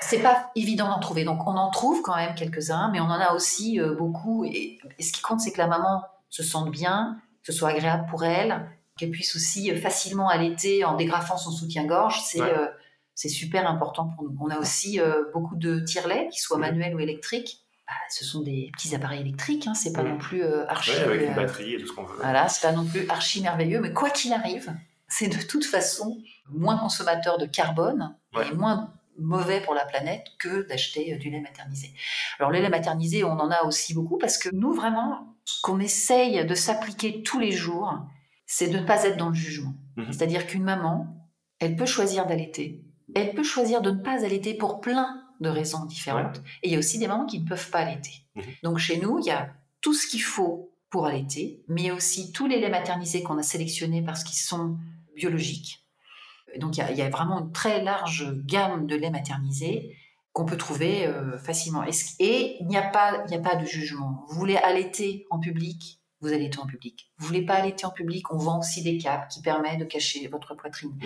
[0.00, 3.20] C'est pas évident d'en trouver, donc on en trouve quand même quelques-uns, mais on en
[3.20, 4.44] a aussi euh, beaucoup.
[4.44, 8.06] Et, ce qui compte, c'est que la maman se sente bien, que ce soit agréable
[8.08, 12.20] pour elle, qu'elle puisse aussi euh, facilement allaiter en dégrafant son soutien-gorge.
[12.24, 12.66] C'est euh,
[13.14, 14.34] c'est super important pour nous.
[14.40, 14.98] On a aussi
[15.34, 19.66] beaucoup de tire-lait, qui soient manuels ou électriques bah, ce sont des petits appareils électriques,
[19.66, 20.92] hein, c'est pas non plus euh, archi.
[20.92, 22.18] avec une euh, batterie et tout ce qu'on veut.
[22.20, 24.72] Voilà, c'est pas non plus archi merveilleux, mais quoi qu'il arrive,
[25.08, 28.14] c'est de toute façon moins consommateur de carbone
[28.48, 31.92] et moins mauvais pour la planète que d'acheter euh, du lait maternisé.
[32.38, 35.80] Alors le lait maternisé, on en a aussi beaucoup parce que nous vraiment, ce qu'on
[35.80, 37.98] essaye de s'appliquer tous les jours,
[38.46, 39.74] c'est de ne pas être dans le jugement.
[39.96, 40.12] Mhm.
[40.12, 41.08] C'est-à-dire qu'une maman,
[41.58, 42.84] elle peut choisir d'allaiter,
[43.16, 46.38] elle peut choisir de ne pas allaiter pour plein de raisons différentes.
[46.62, 48.24] Et il y a aussi des mamans qui ne peuvent pas allaiter.
[48.34, 48.44] Mhm.
[48.62, 49.50] Donc chez nous, il y a
[49.80, 54.02] tout ce qu'il faut pour allaiter, mais aussi tous les laits maternisés qu'on a sélectionnés
[54.02, 54.76] parce qu'ils sont
[55.16, 55.86] biologiques.
[56.58, 59.96] Donc il y, a, vraiment une très large gamme de laits maternisés
[60.32, 61.84] qu'on peut trouver euh, facilement.
[62.18, 64.24] Et, il n'y a, pas, a pas de jugement.
[64.28, 67.12] Vous voulez allaiter en public, vous allaitez en public.
[67.18, 70.26] Vous voulez pas allaiter en public, on vend aussi des capes qui permettent de cacher
[70.26, 70.98] votre poitrine.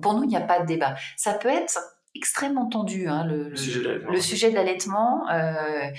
[0.00, 0.94] Pour nous, il n'y a pas de débat.
[1.16, 1.78] Ça peut être
[2.16, 5.28] extrêmement tendu, hein, le, sujet de l'allaitement.
[5.30, 5.90] Euh,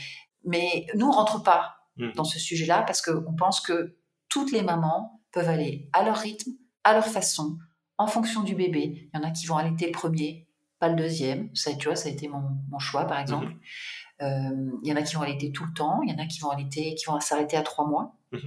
[0.44, 2.12] mais nous, on rentre pas hmm.
[2.16, 3.98] dans ce sujet-là parce qu'on pense que
[4.30, 6.52] toutes les mamans peuvent aller à leur rythme,
[6.84, 7.58] à leur façon,
[7.98, 9.10] en fonction du bébé.
[9.14, 10.48] Il y en a qui vont allaiter le premier,
[10.80, 11.50] pas le deuxième.
[11.56, 13.48] Ça, tu vois, ça a été mon, choix, par exemple.
[13.48, 14.24] Hmm.
[14.24, 16.02] Euh, il y en a qui vont allaiter tout le temps.
[16.04, 18.16] Il y en a qui vont allaiter, qui vont s'arrêter à trois mois.
[18.32, 18.40] Hmm.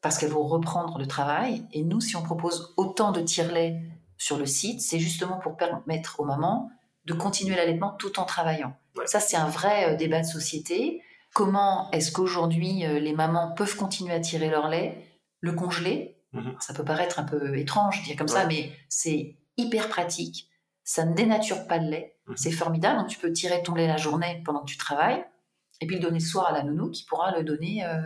[0.00, 1.66] Parce qu'elles vont reprendre le travail.
[1.72, 3.80] Et nous, si on propose autant de tire-lait
[4.16, 6.70] sur le site, c'est justement pour permettre aux mamans
[7.04, 8.76] de continuer l'allaitement tout en travaillant.
[9.06, 11.02] Ça, c'est un vrai euh, débat de société.
[11.34, 14.98] Comment est-ce qu'aujourd'hui euh, les mamans peuvent continuer à tirer leur lait,
[15.40, 16.18] le congeler?
[16.32, 16.56] Mhm.
[16.60, 20.48] Ça peut paraître un peu étrange de dire comme ça, mais c'est hyper pratique.
[20.84, 22.16] Ça ne dénature pas le lait.
[22.26, 22.36] Mhm.
[22.36, 23.00] C'est formidable.
[23.00, 25.24] Donc, tu peux tirer ton lait la journée pendant que tu travailles,
[25.80, 27.84] et puis le donner le soir à la nounou qui pourra le donner.
[27.84, 28.02] Euh,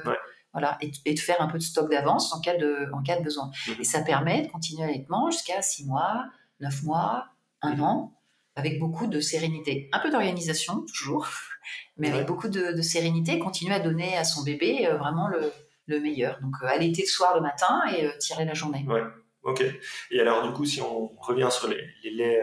[0.53, 3.19] voilà, et, et, de faire un peu de stock d'avance en, cas de, en cas
[3.19, 3.51] de besoin.
[3.69, 3.75] Mhm.
[3.81, 6.25] Et ça permet de continuer l'allaitement jusqu'à 6 mois,
[6.61, 7.27] 9 mois,
[7.61, 8.16] 1 an,
[8.57, 9.89] avec beaucoup de sérénité.
[9.93, 11.29] Un peu d'organisation, toujours,
[11.99, 16.41] mais avec beaucoup de, sérénité, continuer à donner à son bébé euh, vraiment le, meilleur.
[16.41, 18.85] Donc, euh, allaiter le soir, le matin et euh, tirer la journée.
[18.89, 19.03] Ouais,
[19.45, 19.63] ok.
[20.11, 22.43] Et alors, du coup, si on revient sur les, laits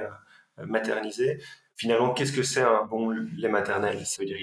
[0.60, 1.42] maternisés,
[1.76, 4.06] finalement, qu'est-ce que c'est un bon lait maternel?
[4.06, 4.38] Ça veut dire,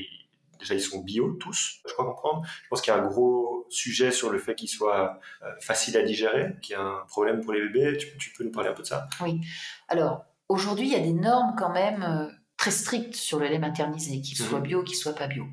[0.59, 2.43] déjà, ils sont bio, tous, je crois comprendre.
[2.65, 5.21] Je pense qu'il y a un gros sujet sur le fait qu'ils soient
[5.61, 7.97] faciles à digérer, qu'il y a un problème pour les bébés.
[7.97, 9.09] Tu, tu peux nous parler un peu de ça?
[9.23, 9.41] Oui.
[9.89, 13.61] Alors, Aujourd'hui, il y a des normes quand même euh, très strictes sur le lait
[13.61, 14.67] maternisé, qu'il soit mhm.
[14.67, 15.47] bio, qu'il soit pas bio.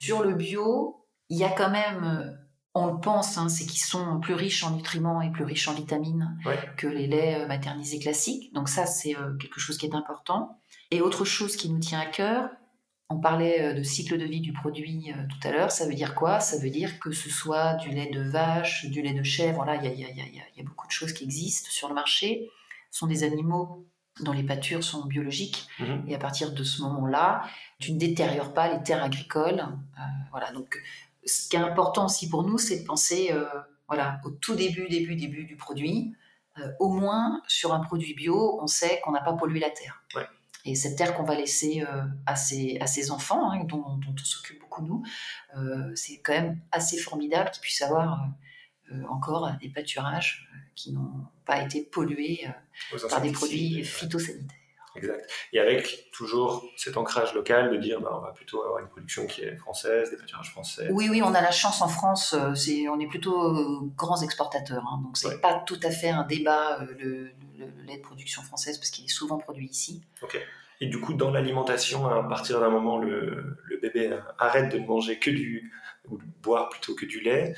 [0.00, 2.30] Sur le bio, il y a quand même, euh,
[2.74, 5.72] on le pense, hein, c'est qu'ils sont plus riches en nutriments et plus riches en
[5.72, 6.38] vitamines
[6.76, 8.52] que les laits euh, maternisés classiques.
[8.52, 10.60] Donc ça, c'est quelque chose qui est important.
[10.90, 12.50] Et autre chose qui nous tient à cœur,
[13.08, 15.70] on parlait de cycle de vie du produit tout à l'heure.
[15.70, 16.40] Ça veut dire quoi?
[16.40, 19.64] Ça veut dire que ce soit du lait de vache, du lait de chèvre.
[19.64, 22.50] Là, il y, y a, beaucoup de choses qui existent sur le marché.
[22.90, 23.86] Ce sont des animaux
[24.20, 25.66] dont les pâtures sont biologiques.
[25.78, 26.04] Mhm.
[26.08, 27.42] Et à partir de ce moment-là,
[27.78, 29.60] tu ne détériores pas les terres agricoles.
[29.60, 30.52] Euh, voilà.
[30.52, 30.82] Donc,
[31.24, 33.46] ce qui est important aussi pour nous, c'est de penser, euh,
[33.86, 36.14] voilà, au tout début, début, début du produit.
[36.58, 40.02] Euh, au moins, sur un produit bio, on sait qu'on n'a pas pollué la terre.
[40.64, 41.84] Et cette terre qu'on va laisser
[42.26, 45.02] à, ses, à ses enfants, hein, dont, dont, on s'occupe beaucoup nous,
[45.94, 48.28] c'est quand même assez formidable qu'ils puissent avoir
[49.08, 52.46] encore des pâturages qui n'ont pas été pollués
[53.08, 54.56] par des produits phytosanitaires.
[54.98, 55.30] Exact.
[55.52, 59.26] Et avec toujours cet ancrage local de dire bah, on va plutôt avoir une production
[59.26, 60.88] qui est française, des pâturages français.
[60.90, 64.20] Oui, oui, on a la chance en France, euh, c'est, on est plutôt euh, grands
[64.22, 67.30] exportateurs, hein, donc c'est pas tout à fait un débat euh, le,
[67.86, 70.02] lait de production française parce qu'il est souvent produit ici.
[70.22, 70.38] Ok.
[70.80, 75.18] Et du coup, dans l'alimentation, à partir d'un moment, le, bébé arrête de ne manger
[75.18, 75.72] que du,
[76.10, 77.54] ou boire plutôt que du lait,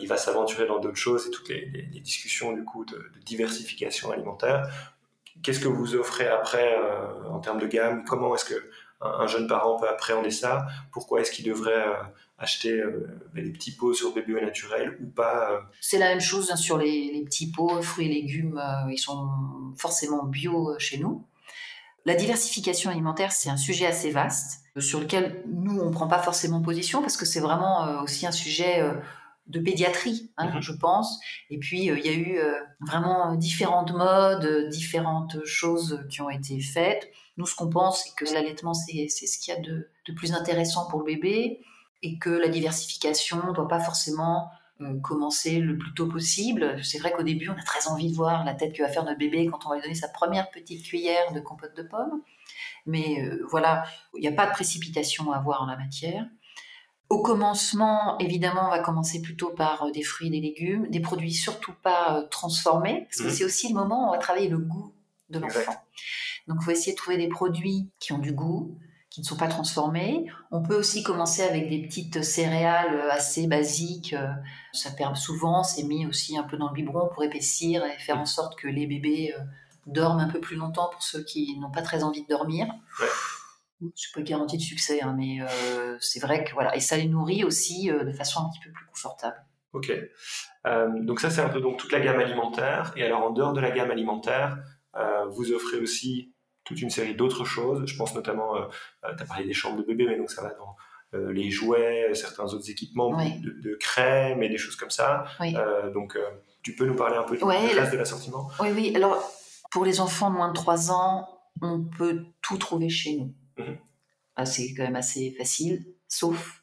[0.00, 1.64] il va s'aventurer dans d'autres choses et toutes les,
[2.00, 4.68] discussions du coup de, diversification alimentaire.
[5.42, 8.04] Qu'est-ce que vous offrez après euh, en termes de gamme?
[8.04, 10.66] Comment est-ce que un, jeune parent peut appréhender ça?
[10.90, 11.94] Pourquoi est-ce qu'il devrait euh,
[12.38, 16.56] acheter euh, les petits pots sur BBO naturel ou pas C'est la même chose hein,
[16.56, 19.28] sur les, petits pots, fruits et légumes, ils sont
[19.76, 21.24] forcément bio chez nous.
[22.08, 26.22] La diversification alimentaire, c'est un sujet assez vaste sur lequel nous, on ne prend pas
[26.22, 28.82] forcément position parce que c'est vraiment aussi un sujet
[29.48, 30.60] de pédiatrie, hein, mhm.
[30.60, 31.18] je pense.
[31.50, 36.30] Et puis, euh, il y a eu euh, vraiment différentes modes, différentes choses qui ont
[36.30, 37.10] été faites.
[37.36, 40.88] Nous, ce qu'on pense, c'est que l'allaitement, c'est ce qu'il y a de, plus intéressant
[40.88, 41.60] pour le bébé
[42.02, 44.48] et que la diversification ne doit pas forcément euh,
[45.02, 46.82] commencer le plus tôt possible.
[46.84, 49.04] C'est vrai qu'au début, on a très envie de voir la tête que va faire
[49.04, 52.22] notre bébé quand on va lui donner sa première petite cuillère de compote de pommes.
[52.86, 56.26] Mais voilà, il n'y a pas de précipitation à avoir en la matière.
[57.10, 61.00] Au commencement, évidemment, on va commencer plutôt par euh, des fruits et des légumes, des
[61.00, 63.30] produits surtout pas euh, transformés, parce que mmh.
[63.30, 64.92] c'est aussi le moment où on va travailler le goût
[65.30, 65.74] de l'enfant.
[66.48, 68.78] Donc, il faut essayer de trouver des produits qui ont du goût,
[69.18, 70.26] qui ne sont pas transformés.
[70.50, 74.14] On peut aussi commencer avec des petites céréales euh, assez basiques.
[74.72, 78.18] Ça permet souvent, c'est mis aussi un peu dans le biberon pour épaissir et faire
[78.18, 79.34] en sorte que les bébés
[79.86, 82.66] dorment un peu plus longtemps pour ceux qui n'ont pas très envie de dormir.
[83.00, 83.06] Ouais
[83.94, 87.06] c'est pas garantie de succès, hein, mais euh, c'est vrai que voilà, et ça les
[87.06, 89.36] nourrit aussi euh, de façon un petit peu plus confortable.
[89.72, 89.92] Ok.
[90.66, 92.92] Euh, donc ça c'est un peu donc toute la gamme alimentaire.
[92.96, 94.58] Et alors en dehors de la gamme alimentaire,
[95.30, 96.32] vous offrez aussi
[96.68, 97.84] toute une série d'autres choses.
[97.86, 98.54] Je pense notamment,
[99.02, 100.76] tu as parlé des chambres de bébé, mais donc ça va dans
[101.32, 105.24] les jouets, certains autres équipements de, crème et des choses comme ça.
[105.94, 106.16] donc
[106.62, 108.50] tu peux nous parler un peu du reste de l'assortiment?
[108.60, 108.92] Oui, oui.
[108.94, 109.22] Alors
[109.70, 111.28] pour les enfants de moins de 3 ans,
[111.62, 113.34] on peut tout trouver chez nous.
[113.58, 113.78] Mhm.
[114.36, 116.62] Ah, c'est quand même assez facile, sauf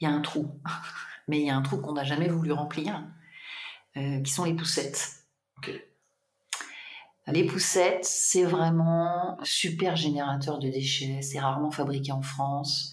[0.00, 0.60] il y a un trou.
[1.28, 3.02] Mais il y a un trou qu'on n'a jamais voulu remplir,
[3.96, 5.10] euh, qui sont les poussettes.
[7.26, 11.22] Les poussettes, c'est vraiment super générateur de déchets.
[11.22, 12.92] C'est rarement fabriqué en France.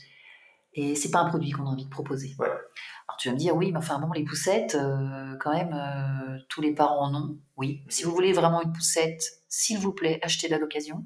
[0.74, 2.36] Et c'est pas un produit qu'on a envie de proposer.
[2.40, 6.38] Alors tu vas me dire, oui, mais enfin bon, les poussettes, euh, quand même, euh,
[6.48, 7.38] tous les parents en ont.
[7.58, 7.84] Oui.
[7.90, 11.06] Si vous voulez vraiment une poussette, s'il vous plaît, achetez-la d'occasion.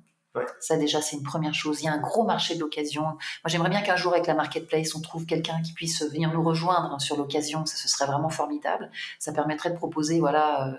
[0.60, 1.82] Ça déjà, c'est une première chose.
[1.82, 3.04] Il y a un gros marché d'occasion.
[3.04, 6.44] Moi, j'aimerais bien qu'un jour, avec la marketplace, on trouve quelqu'un qui puisse venir nous
[6.44, 7.66] rejoindre hein, sur l'occasion.
[7.66, 8.92] Ça, ce serait vraiment formidable.
[9.18, 10.78] Ça permettrait de proposer, voilà, euh,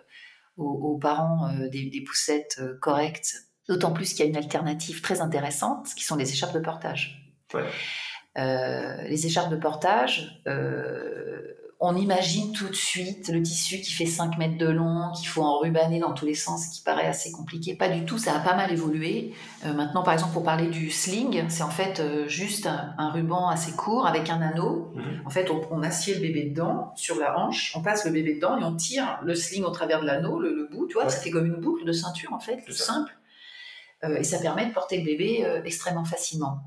[0.56, 3.34] aux, parents euh, des, poussettes euh, correctes.
[3.68, 7.34] D'autant plus qu'il y a une alternative très intéressante, qui sont les écharpes de portage.
[8.36, 10.40] les écharpes de portage,
[11.78, 15.42] on imagine tout de suite le tissu qui fait 5 mètres de long, qu'il faut
[15.42, 17.74] enrubaner dans tous les sens, qui paraît assez compliqué.
[17.74, 19.34] Pas du tout, ça a pas mal évolué.
[19.66, 23.48] Euh, maintenant, par exemple, pour parler du sling, c'est en fait euh, juste un, ruban
[23.48, 24.90] assez court avec un anneau.
[24.94, 25.22] Mhm.
[25.26, 28.58] En fait, on, assied le bébé dedans, sur la hanche, on passe le bébé dedans
[28.58, 31.30] et on tire le sling au travers de l'anneau, le, bout, tu vois, ça fait
[31.30, 33.12] comme une boucle de ceinture, en fait, tout simple.
[34.04, 36.60] Euh, et ça permet de porter le bébé extrêmement facilement.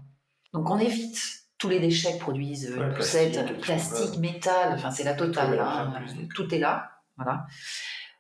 [0.54, 5.60] Donc, on évite tous les déchets produisent euh, plastique, plastique, métal, enfin c'est la totale,
[5.60, 5.94] hein.
[6.34, 6.90] tout est là.
[7.18, 7.46] Voilà.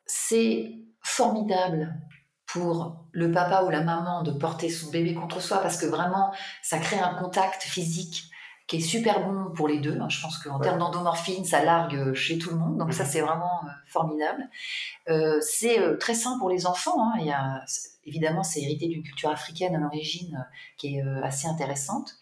[0.05, 1.95] C'est formidable
[2.45, 6.33] pour le papa ou la maman de porter son bébé contre soi parce que vraiment
[6.61, 8.25] ça crée un contact physique
[8.67, 9.97] qui est super bon pour les deux.
[9.99, 10.09] Hein.
[10.09, 12.77] Je pense qu'en termes d'endomorphine, ça largue chez tout le monde.
[12.77, 13.09] Donc ça, mhm.
[13.09, 14.47] c'est vraiment euh, formidable.
[15.07, 17.01] Euh, c'est très sain pour les enfants.
[17.01, 17.13] Hein.
[17.19, 17.63] Il y a,
[18.05, 20.45] évidemment, c'est hérité d'une culture africaine à l'origine
[20.77, 22.18] qui est assez intéressante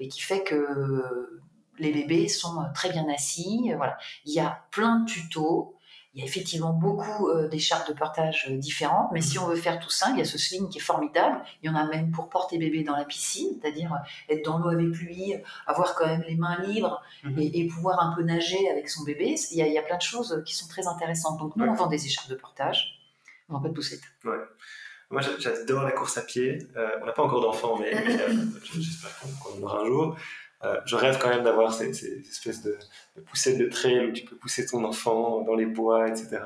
[0.00, 1.40] et qui fait que
[1.78, 3.72] les bébés sont très bien assis.
[3.76, 3.98] Voilà.
[4.24, 5.76] Il y a plein de tutos.
[6.14, 9.56] Il y a effectivement beaucoup euh, d'écharpes de portage euh, différentes, mais si on veut
[9.56, 11.42] faire tout ça, il y a ce sling qui est formidable.
[11.62, 14.58] Il y en a même pour porter bébé dans la piscine, c'est-à-dire euh, être dans
[14.58, 15.32] l'eau avec lui,
[15.66, 17.38] avoir quand même les mains libres mhm.
[17.38, 19.36] et, pouvoir un peu nager avec son bébé.
[19.52, 21.38] Il y, a, il y, a, plein de choses qui sont très intéressantes.
[21.38, 23.00] Donc nous, on vend des écharpes de portage,
[23.48, 24.02] on vend pas de poussettes.
[24.26, 24.36] Ouais.
[25.12, 26.66] Moi, j'adore la course à pied.
[26.74, 28.34] Euh, on n'a pas encore d'enfants, mais euh,
[28.74, 30.16] j'espère qu'on en aura un jour.
[30.64, 32.78] Euh, je rêve quand même d'avoir ces, espèces de,
[33.26, 36.38] poussettes de trail où tu peux pousser ton enfant dans les bois, etc.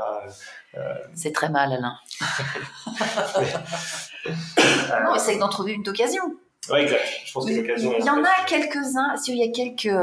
[1.15, 1.97] C'est très mal, Alain.
[5.05, 6.25] non, essaye d'en trouver une d'occasion.
[6.71, 7.05] Oui, exact.
[7.25, 7.95] Je pense que l'occasion.
[7.97, 9.15] Il y en a quelques-uns.
[9.29, 9.95] Il y a quelques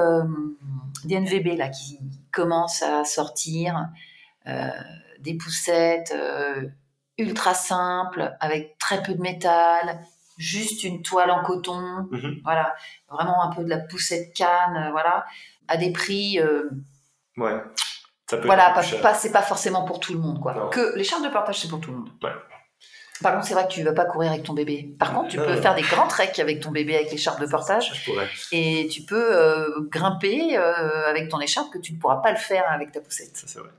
[1.04, 2.00] DNVB là qui
[2.32, 3.90] commencent à sortir
[5.20, 6.16] des poussettes
[7.18, 10.00] ultra simples avec très peu de métal,
[10.38, 12.42] juste une toile en coton, mhm.
[12.44, 12.76] voilà,
[13.10, 15.26] vraiment un peu de la poussette canne, voilà,
[15.68, 16.40] à des prix.
[17.38, 17.62] ouais.
[18.30, 20.70] Ça peut voilà, pas, c'est pas forcément pour tout le monde, quoi.
[20.72, 22.10] Que les charges de partage, c'est pour tout le monde.
[22.24, 22.32] Ouais.
[23.22, 24.96] Par contre, c'est vrai que tu ne vas pas courir avec ton bébé.
[25.00, 27.92] Par contre, tu peux faire des grands treks avec ton bébé avec l'écharpe de portage.
[27.94, 28.28] Je pourrais.
[28.52, 32.38] Et tu peux euh, grimper euh, avec ton écharpe que tu ne pourras pas le
[32.38, 33.38] faire avec ta poussette.
[33.38, 33.70] Ça, c'est vrai.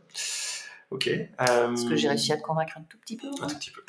[0.95, 1.09] Ok.
[1.09, 3.83] Est-ce que j'ai réussi à te convaincre un tout petit peu Un tout petit peu.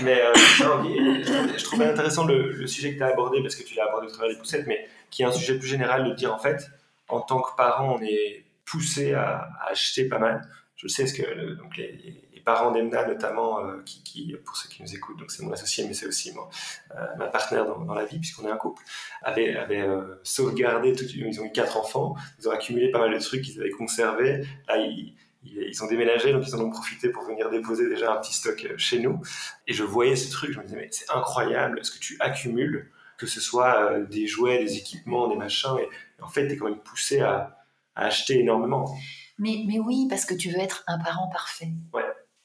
[0.00, 3.84] mais euh, je, trouvais intéressant le, sujet que tu as abordé, parce que tu l'as
[3.84, 6.38] abordé au travers des poussettes, mais qui est un sujet plus général de dire en
[6.38, 6.70] fait,
[7.08, 10.40] en tant que parent, on est poussé à, acheter pas mal.
[10.76, 14.94] Je sais ce que donc les, parents d'Emna notamment, euh, qui, pour ceux qui nous
[14.94, 18.46] écoutent, donc c'est mon associé, mais c'est aussi euh, ma partenaire dans, la vie, puisqu'on
[18.46, 18.82] est un couple,
[19.22, 23.18] avaient, euh, sauvegardé, tout, ils ont eu quatre enfants, ils ont accumulé pas mal de
[23.18, 24.46] trucs qu'ils avaient conservés.
[24.68, 25.14] Là, ils,
[25.82, 28.98] ont déménagé, donc ils en ont profité pour venir déposer déjà un petit stock chez
[28.98, 29.20] nous.
[29.66, 32.90] Et je voyais ce truc, je me disais, mais c'est incroyable ce que tu accumules,
[33.18, 35.88] que ce soit des jouets, des équipements, des machins, et,
[36.22, 37.58] en fait, tu es quand même poussé à,
[37.96, 38.92] acheter énormément.
[39.38, 41.70] Mais, mais oui, parce que tu veux être un parent parfait.
[41.92, 42.02] Ouais.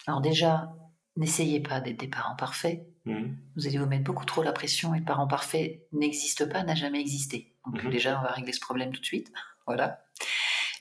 [0.10, 0.74] Alors déjà,
[1.18, 2.84] n'essayez pas d'être des parents parfaits.
[3.06, 3.38] Mhm.
[3.56, 6.74] Vous allez vous mettre beaucoup trop la pression et le parent parfait n'existe pas, n'a
[6.74, 7.54] jamais existé.
[7.68, 7.92] Donc mhm.
[7.92, 9.32] déjà, on va régler ce problème tout de suite.
[9.68, 10.02] voilà.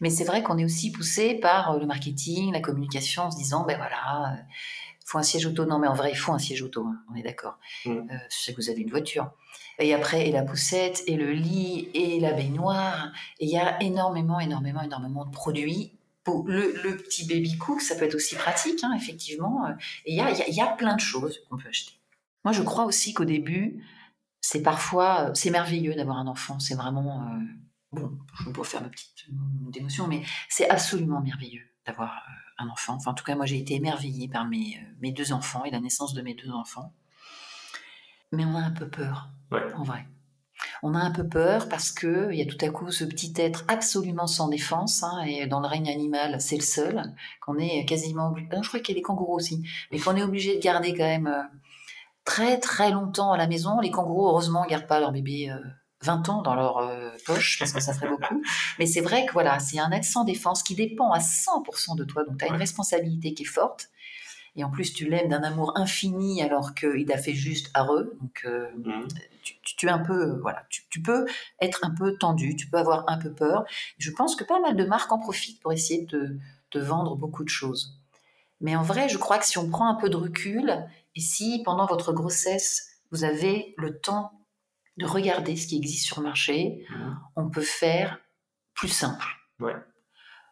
[0.00, 3.36] Mais c'est vrai qu'on est aussi poussé par euh, le marketing, la communication, en se
[3.36, 4.42] disant, ben voilà, il euh,
[5.04, 5.66] faut un siège auto.
[5.66, 7.58] Non, mais en vrai, il faut un siège auto, hein, on est d'accord.
[7.84, 8.08] Mhm.
[8.10, 9.30] Euh, je sais que vous avez une voiture.
[9.78, 13.12] Et après, et la poussette, et le lit, et la baignoire.
[13.40, 15.97] Et il y a énormément, énormément, énormément de produits
[16.46, 19.68] le, petit baby cook, ça peut être aussi pratique, hein, effectivement.
[20.04, 21.92] Et il y a, plein de choses qu'on peut acheter.
[22.44, 23.84] Moi, je crois aussi qu'au début,
[24.40, 26.58] c'est parfois, c'est merveilleux d'avoir un enfant.
[26.58, 29.26] C'est vraiment, euh, bon, je peux faire ma petite
[29.74, 32.94] émotion, mais c'est absolument merveilleux d'avoir euh, un enfant.
[32.94, 35.70] Enfin, en tout cas, moi, j'ai été émerveillée par mes, euh, mes deux enfants et
[35.70, 36.94] la naissance de mes deux enfants.
[38.32, 40.06] Mais on a un peu peur, en vrai
[40.82, 43.32] on a un peu peur parce que il y a tout à coup ce petit
[43.36, 47.02] être absolument sans défense hein, et dans le règne animal c'est le seul
[47.40, 48.48] qu'on est quasiment obligé.
[48.62, 51.04] je crois qu'il y a les kangourous aussi, mais qu'on est obligé de garder quand
[51.04, 51.42] même euh,
[52.24, 53.80] très très longtemps à la maison.
[53.80, 55.50] Les kangourous heureusement gardent pas leur bébé
[56.02, 58.42] 20 euh, ans dans leur euh, poche parce que ça ferait beaucoup.
[58.78, 62.04] Mais c'est vrai que voilà, c'est un être sans défense qui dépend à 100% de
[62.04, 63.88] toi, donc tu as une responsabilité qui est forte
[64.58, 68.18] et en plus tu l'aimes d'un amour infini alors qu'il a fait juste areux.
[68.20, 69.06] Donc euh, mhm.
[69.62, 71.26] tu, es un peu, voilà, tu, peux
[71.60, 73.64] être un peu tendu, tu peux avoir un peu peur.
[73.98, 76.36] Je pense que pas mal de marques en profitent pour essayer de,
[76.72, 78.00] de vendre beaucoup de choses.
[78.60, 81.62] Mais en vrai, je crois que si on prend un peu de recul et si
[81.64, 84.32] pendant votre grossesse vous avez le temps
[84.96, 87.18] de regarder ce qui existe sur le marché, mhm.
[87.36, 88.18] on peut faire
[88.74, 89.24] plus simple.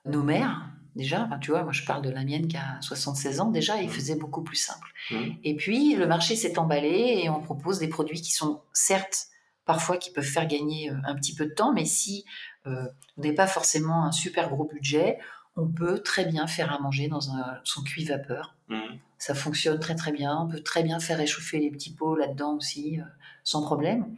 [0.05, 3.51] Nos mères, déjà, tu vois, moi je parle de la mienne qui a 76 ans,
[3.51, 3.93] déjà, il mmh.
[3.93, 4.93] faisait beaucoup plus simple.
[5.11, 5.25] Mmh.
[5.45, 9.27] Et puis, le marché s'est emballé et on propose des produits qui sont, certes,
[9.65, 12.25] parfois qui peuvent faire gagner euh, un petit peu de temps, mais si
[12.67, 15.19] euh, on n'est pas forcément un super gros budget,
[15.55, 18.57] on peut très bien faire à manger dans un, son cuit vapeur.
[18.69, 18.81] Mmh.
[19.19, 20.37] Ça fonctionne très très bien.
[20.43, 23.05] On peut très bien faire réchauffer les petits pots là-dedans aussi, euh,
[23.45, 24.17] sans problème.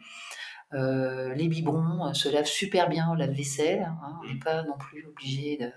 [0.73, 3.83] les biberons se lavent super bien au lave-vaisselle.
[4.03, 4.21] Hein.
[4.23, 5.71] on n'est pas non plus obligé de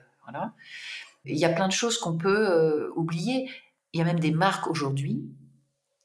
[1.25, 3.49] il y a plein de choses qu'on peut euh, oublier.
[3.93, 5.21] Il y a même des marques aujourd'hui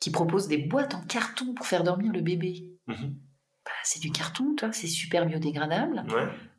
[0.01, 2.73] qui proposent des boîtes en carton pour faire dormir le bébé.
[2.87, 3.17] Mhm.
[3.65, 6.05] Bah, c'est du carton, toi, c'est super biodégradable.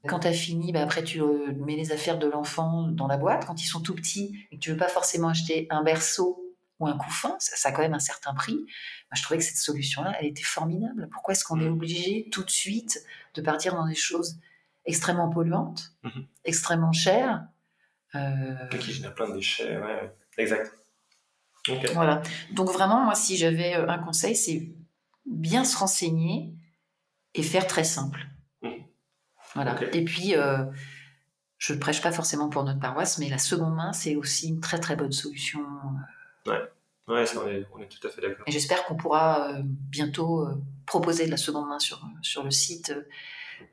[0.07, 3.17] Quand tu as fini, bah, après tu euh, mets les affaires de l'enfant dans la
[3.17, 3.45] boîte.
[3.45, 6.43] Quand ils sont tout petits et que tu veux pas forcément acheter un berceau
[6.79, 8.59] ou un couffin, ça, a quand même un certain prix.
[9.13, 11.07] je trouvais que cette solution-là, elle était formidable.
[11.11, 11.73] Pourquoi est-ce qu'on est mhm.
[11.73, 13.03] obligé tout de suite
[13.35, 14.39] de partir dans des choses
[14.85, 16.25] extrêmement polluantes, mhm.
[16.45, 17.45] extrêmement chères
[18.17, 18.77] euh...
[18.77, 20.71] Qui génère plein de déchets, ouais, exact.
[21.93, 22.21] Voilà.
[22.51, 24.71] Donc vraiment, moi, si j'avais euh, un conseil, c'est
[25.25, 26.53] bien se renseigner
[27.33, 28.27] et faire très simple.
[28.61, 28.69] Mmh.
[29.55, 29.75] Voilà.
[29.93, 30.65] Et puis, euh,
[31.57, 34.61] je ne prêche pas forcément pour notre paroisse, mais la seconde main, c'est aussi une
[34.61, 35.59] très très bonne solution.
[36.47, 36.51] Euh.
[36.51, 36.61] Ouais.
[37.07, 38.43] Ouais, on, est, on, est, tout à fait d'accord.
[38.47, 40.45] Et j'espère qu'on pourra bientôt
[40.85, 42.93] proposer de la seconde main sur, sur le site,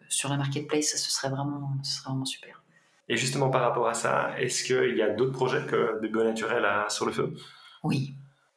[0.09, 0.95] sur la marketplace.
[0.95, 2.62] Ce serait vraiment, ce serait vraiment super.
[3.09, 6.64] Et justement, par rapport à ça, est-ce qu'il y a d'autres projets que Bébé Naturel
[6.64, 7.34] a sur le feu?
[7.82, 8.14] Oui,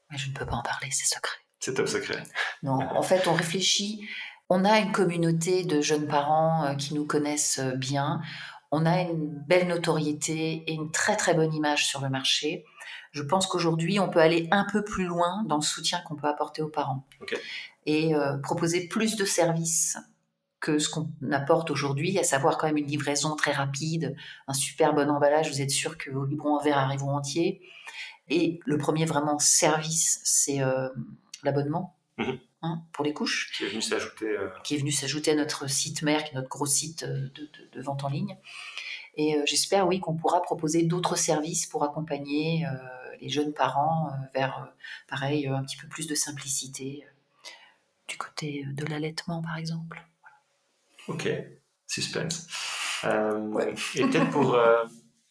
[0.09, 1.37] mais je ne peux pas en parler, c'est secret.
[1.59, 2.23] C'est top secret.
[2.63, 4.07] Non, en fait, on réfléchit.
[4.49, 8.21] On a une communauté de jeunes parents euh, qui nous connaissent euh, bien.
[8.71, 12.63] on a une belle notoriété et une très très bonne image sur le marché.
[13.11, 16.27] Je pense qu'aujourd'hui, on peut aller un peu plus loin dans le soutien qu'on peut
[16.27, 17.05] apporter aux parents
[17.85, 19.97] et euh, proposer plus de services
[20.59, 24.15] que ce qu'on apporte aujourd'hui, à savoir quand même une livraison très rapide,
[24.47, 27.61] un super bon emballage, vous êtes sûr que vos biberons en verre arriveront entiers.
[28.29, 30.89] Et le premier vraiment service, c'est euh,
[31.43, 31.95] l'abonnement.
[32.17, 32.39] Mhm.
[32.63, 33.51] Hein, pour les couches.
[33.55, 34.25] Qui est venu s'ajouter.
[34.25, 37.29] Euh, qui est venu s'ajouter à notre site mère, qui est notre gros site euh,
[37.73, 38.35] de, vente en ligne.
[39.15, 42.67] Et j'espère, oui, qu'on pourra proposer d'autres services pour accompagner
[43.19, 44.71] les jeunes parents vers,
[45.07, 47.03] pareil, un petit peu plus de simplicité
[48.07, 50.05] du côté de l'allaitement, par exemple.
[51.07, 51.29] Ok,
[51.87, 52.47] suspense.
[53.03, 54.59] Et peut-être pour,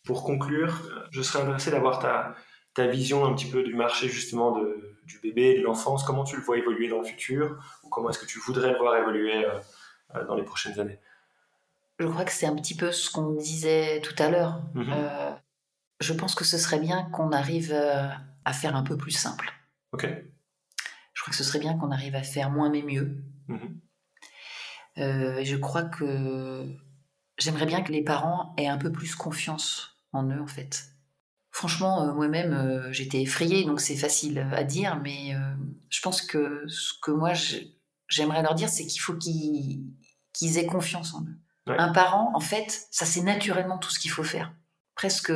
[0.05, 2.35] pour conclure, je serais intéressé d'avoir ta,
[2.77, 6.37] ta vision un petit peu du marché justement de, du bébé, de l'enfance, comment tu
[6.37, 9.45] le vois évoluer dans le futur ou comment est-ce que tu voudrais le voir évoluer
[9.45, 9.59] euh,
[10.15, 11.01] euh, dans les prochaines années?
[11.99, 14.61] Je crois que c'est un petit peu ce qu'on disait tout à l'heure.
[14.75, 14.93] Mhm.
[14.93, 15.33] Euh,
[16.01, 19.51] je pense que ce serait bien qu'on arrive à faire un peu plus simple.
[19.93, 20.07] Ok.
[21.15, 23.17] Je crois que ce serait bien qu'on arrive à faire moins mais mieux.
[24.97, 25.45] Mhm.
[25.45, 26.67] je crois que
[27.39, 30.97] j'aimerais bien que les parents aient un peu plus confiance en eux en fait.
[31.57, 35.55] Franchement, euh, moi-même, euh, j'étais effrayée, donc c'est facile à dire, mais euh,
[35.89, 37.33] je pense que ce que moi,
[38.09, 41.75] j'aimerais leur dire, c'est qu'il faut qu'ils aient confiance en eux.
[41.79, 44.53] Un parent, en fait, ça c'est naturellement tout ce qu'il faut faire.
[44.97, 45.33] Presque,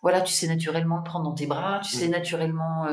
[0.00, 2.12] voilà, tu sais naturellement le prendre dans tes bras, tu sais mm.
[2.12, 2.86] naturellement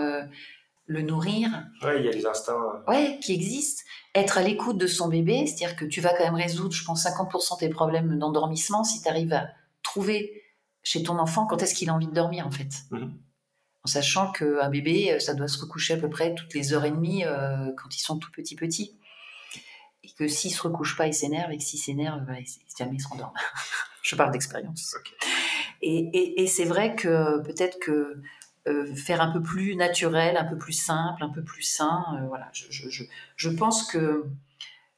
[0.86, 1.50] le nourrir.
[1.82, 2.84] Oui, il y a des instincts.
[2.90, 3.84] Ouais, qui existent.
[4.16, 7.06] Être à l'écoute de son bébé, c'est-à-dire que tu vas quand même résoudre, je pense,
[7.06, 9.48] 50% tes problèmes d'endormissement si tu arrives à
[9.82, 10.44] trouver
[10.84, 12.70] chez ton enfant quand est-ce qu'il a envie de dormir en fait.
[12.92, 13.18] Mhm.
[13.86, 16.86] En sachant qu'un bébé, euh, ça doit se recoucher à peu près toutes les heures
[16.86, 18.98] et demie euh, quand ils sont tout petits petits.
[20.04, 22.34] Et que s'il se recouche pas, il s'énerve, et que s'il s'énerve, bah,
[22.78, 23.34] jamais il se rendort.
[24.04, 24.96] Je parle d'expérience.
[25.82, 28.22] Et, c'est vrai que peut-être que
[28.68, 32.50] euh, faire un peu plus naturel, un peu plus simple, un peu plus sain, voilà.
[32.54, 33.04] Je, je,
[33.36, 34.26] je, pense que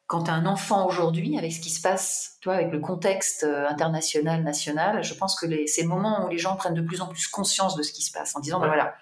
[0.07, 4.43] quand un enfant aujourd'hui, avec ce qui se passe, toi, avec le contexte euh, international,
[4.43, 7.28] national, je pense que c'est le moment où les gens prennent de plus en plus
[7.28, 8.95] conscience de ce qui se passe, en disant, ben voilà,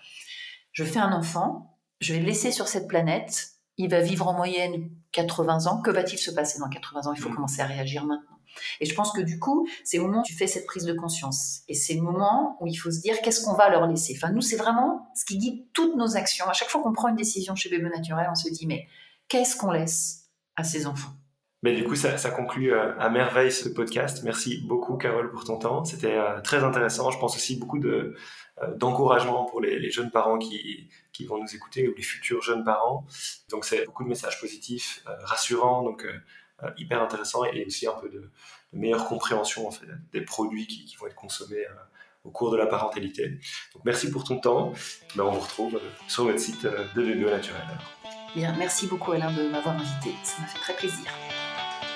[0.71, 4.33] je fais un enfant, je vais le laisser sur cette planète, il va vivre en
[4.33, 7.13] moyenne 80 ans, que va-t-il se passer dans 80 ans?
[7.13, 7.35] Il faut mm.
[7.35, 8.32] commencer à réagir maintenant.
[8.79, 10.93] Et je pense que du coup, c'est le moment où tu fais cette prise de
[10.93, 11.61] conscience.
[11.67, 14.13] Et c'est le moment où il faut se dire qu'est-ce qu'on va leur laisser?
[14.17, 16.47] Enfin, nous, c'est vraiment ce qui guide toutes nos actions.
[16.47, 18.87] À chaque fois qu'on prend une décision chez Bébé Naturel, on se dit, mais
[19.27, 21.13] qu'est-ce qu'on laisse à ses enfants?
[21.63, 24.21] Mais du coup, ça, conclut euh, à merveille ce podcast.
[24.23, 25.85] Merci beaucoup, Carole, pour ton temps.
[25.85, 27.09] C'était euh, très intéressant.
[27.09, 28.15] Je pense aussi beaucoup de,
[28.61, 32.65] euh, d'encouragement pour les, jeunes parents qui, qui, vont nous écouter ou les futurs jeunes
[32.65, 33.05] parents.
[33.49, 36.05] Donc, c'est beaucoup de messages positifs, rassurants, donc
[36.77, 38.29] hyper intéressant et aussi un peu de,
[38.73, 41.65] meilleure compréhension en fait, des produits qui, vont être consommés
[42.23, 43.29] au cours de la parentalité.
[43.73, 44.73] Donc, merci pour ton temps.
[45.15, 47.61] Ben, on vous retrouve sur votre site de Bébé Naturel.
[48.35, 51.05] Bien, merci beaucoup Alain de m'avoir invité, ça m'a fait très plaisir.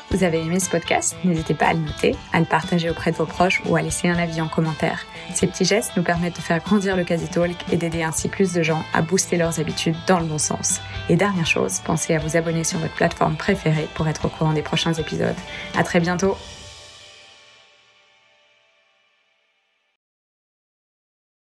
[0.09, 1.17] Vous avez aimé ce podcast?
[1.25, 4.07] N'hésitez pas à le noter, à le partager auprès de vos proches ou à laisser
[4.07, 5.05] un avis en commentaire.
[5.33, 8.53] Ces petits gestes nous permettent de faire grandir le Quasi Talk et d'aider ainsi plus
[8.53, 10.79] de gens à booster leurs habitudes dans le bon sens.
[11.09, 14.53] Et dernière chose, pensez à vous abonner sur votre plateforme préférée pour être au courant
[14.53, 15.35] des prochains épisodes.
[15.75, 16.37] À très bientôt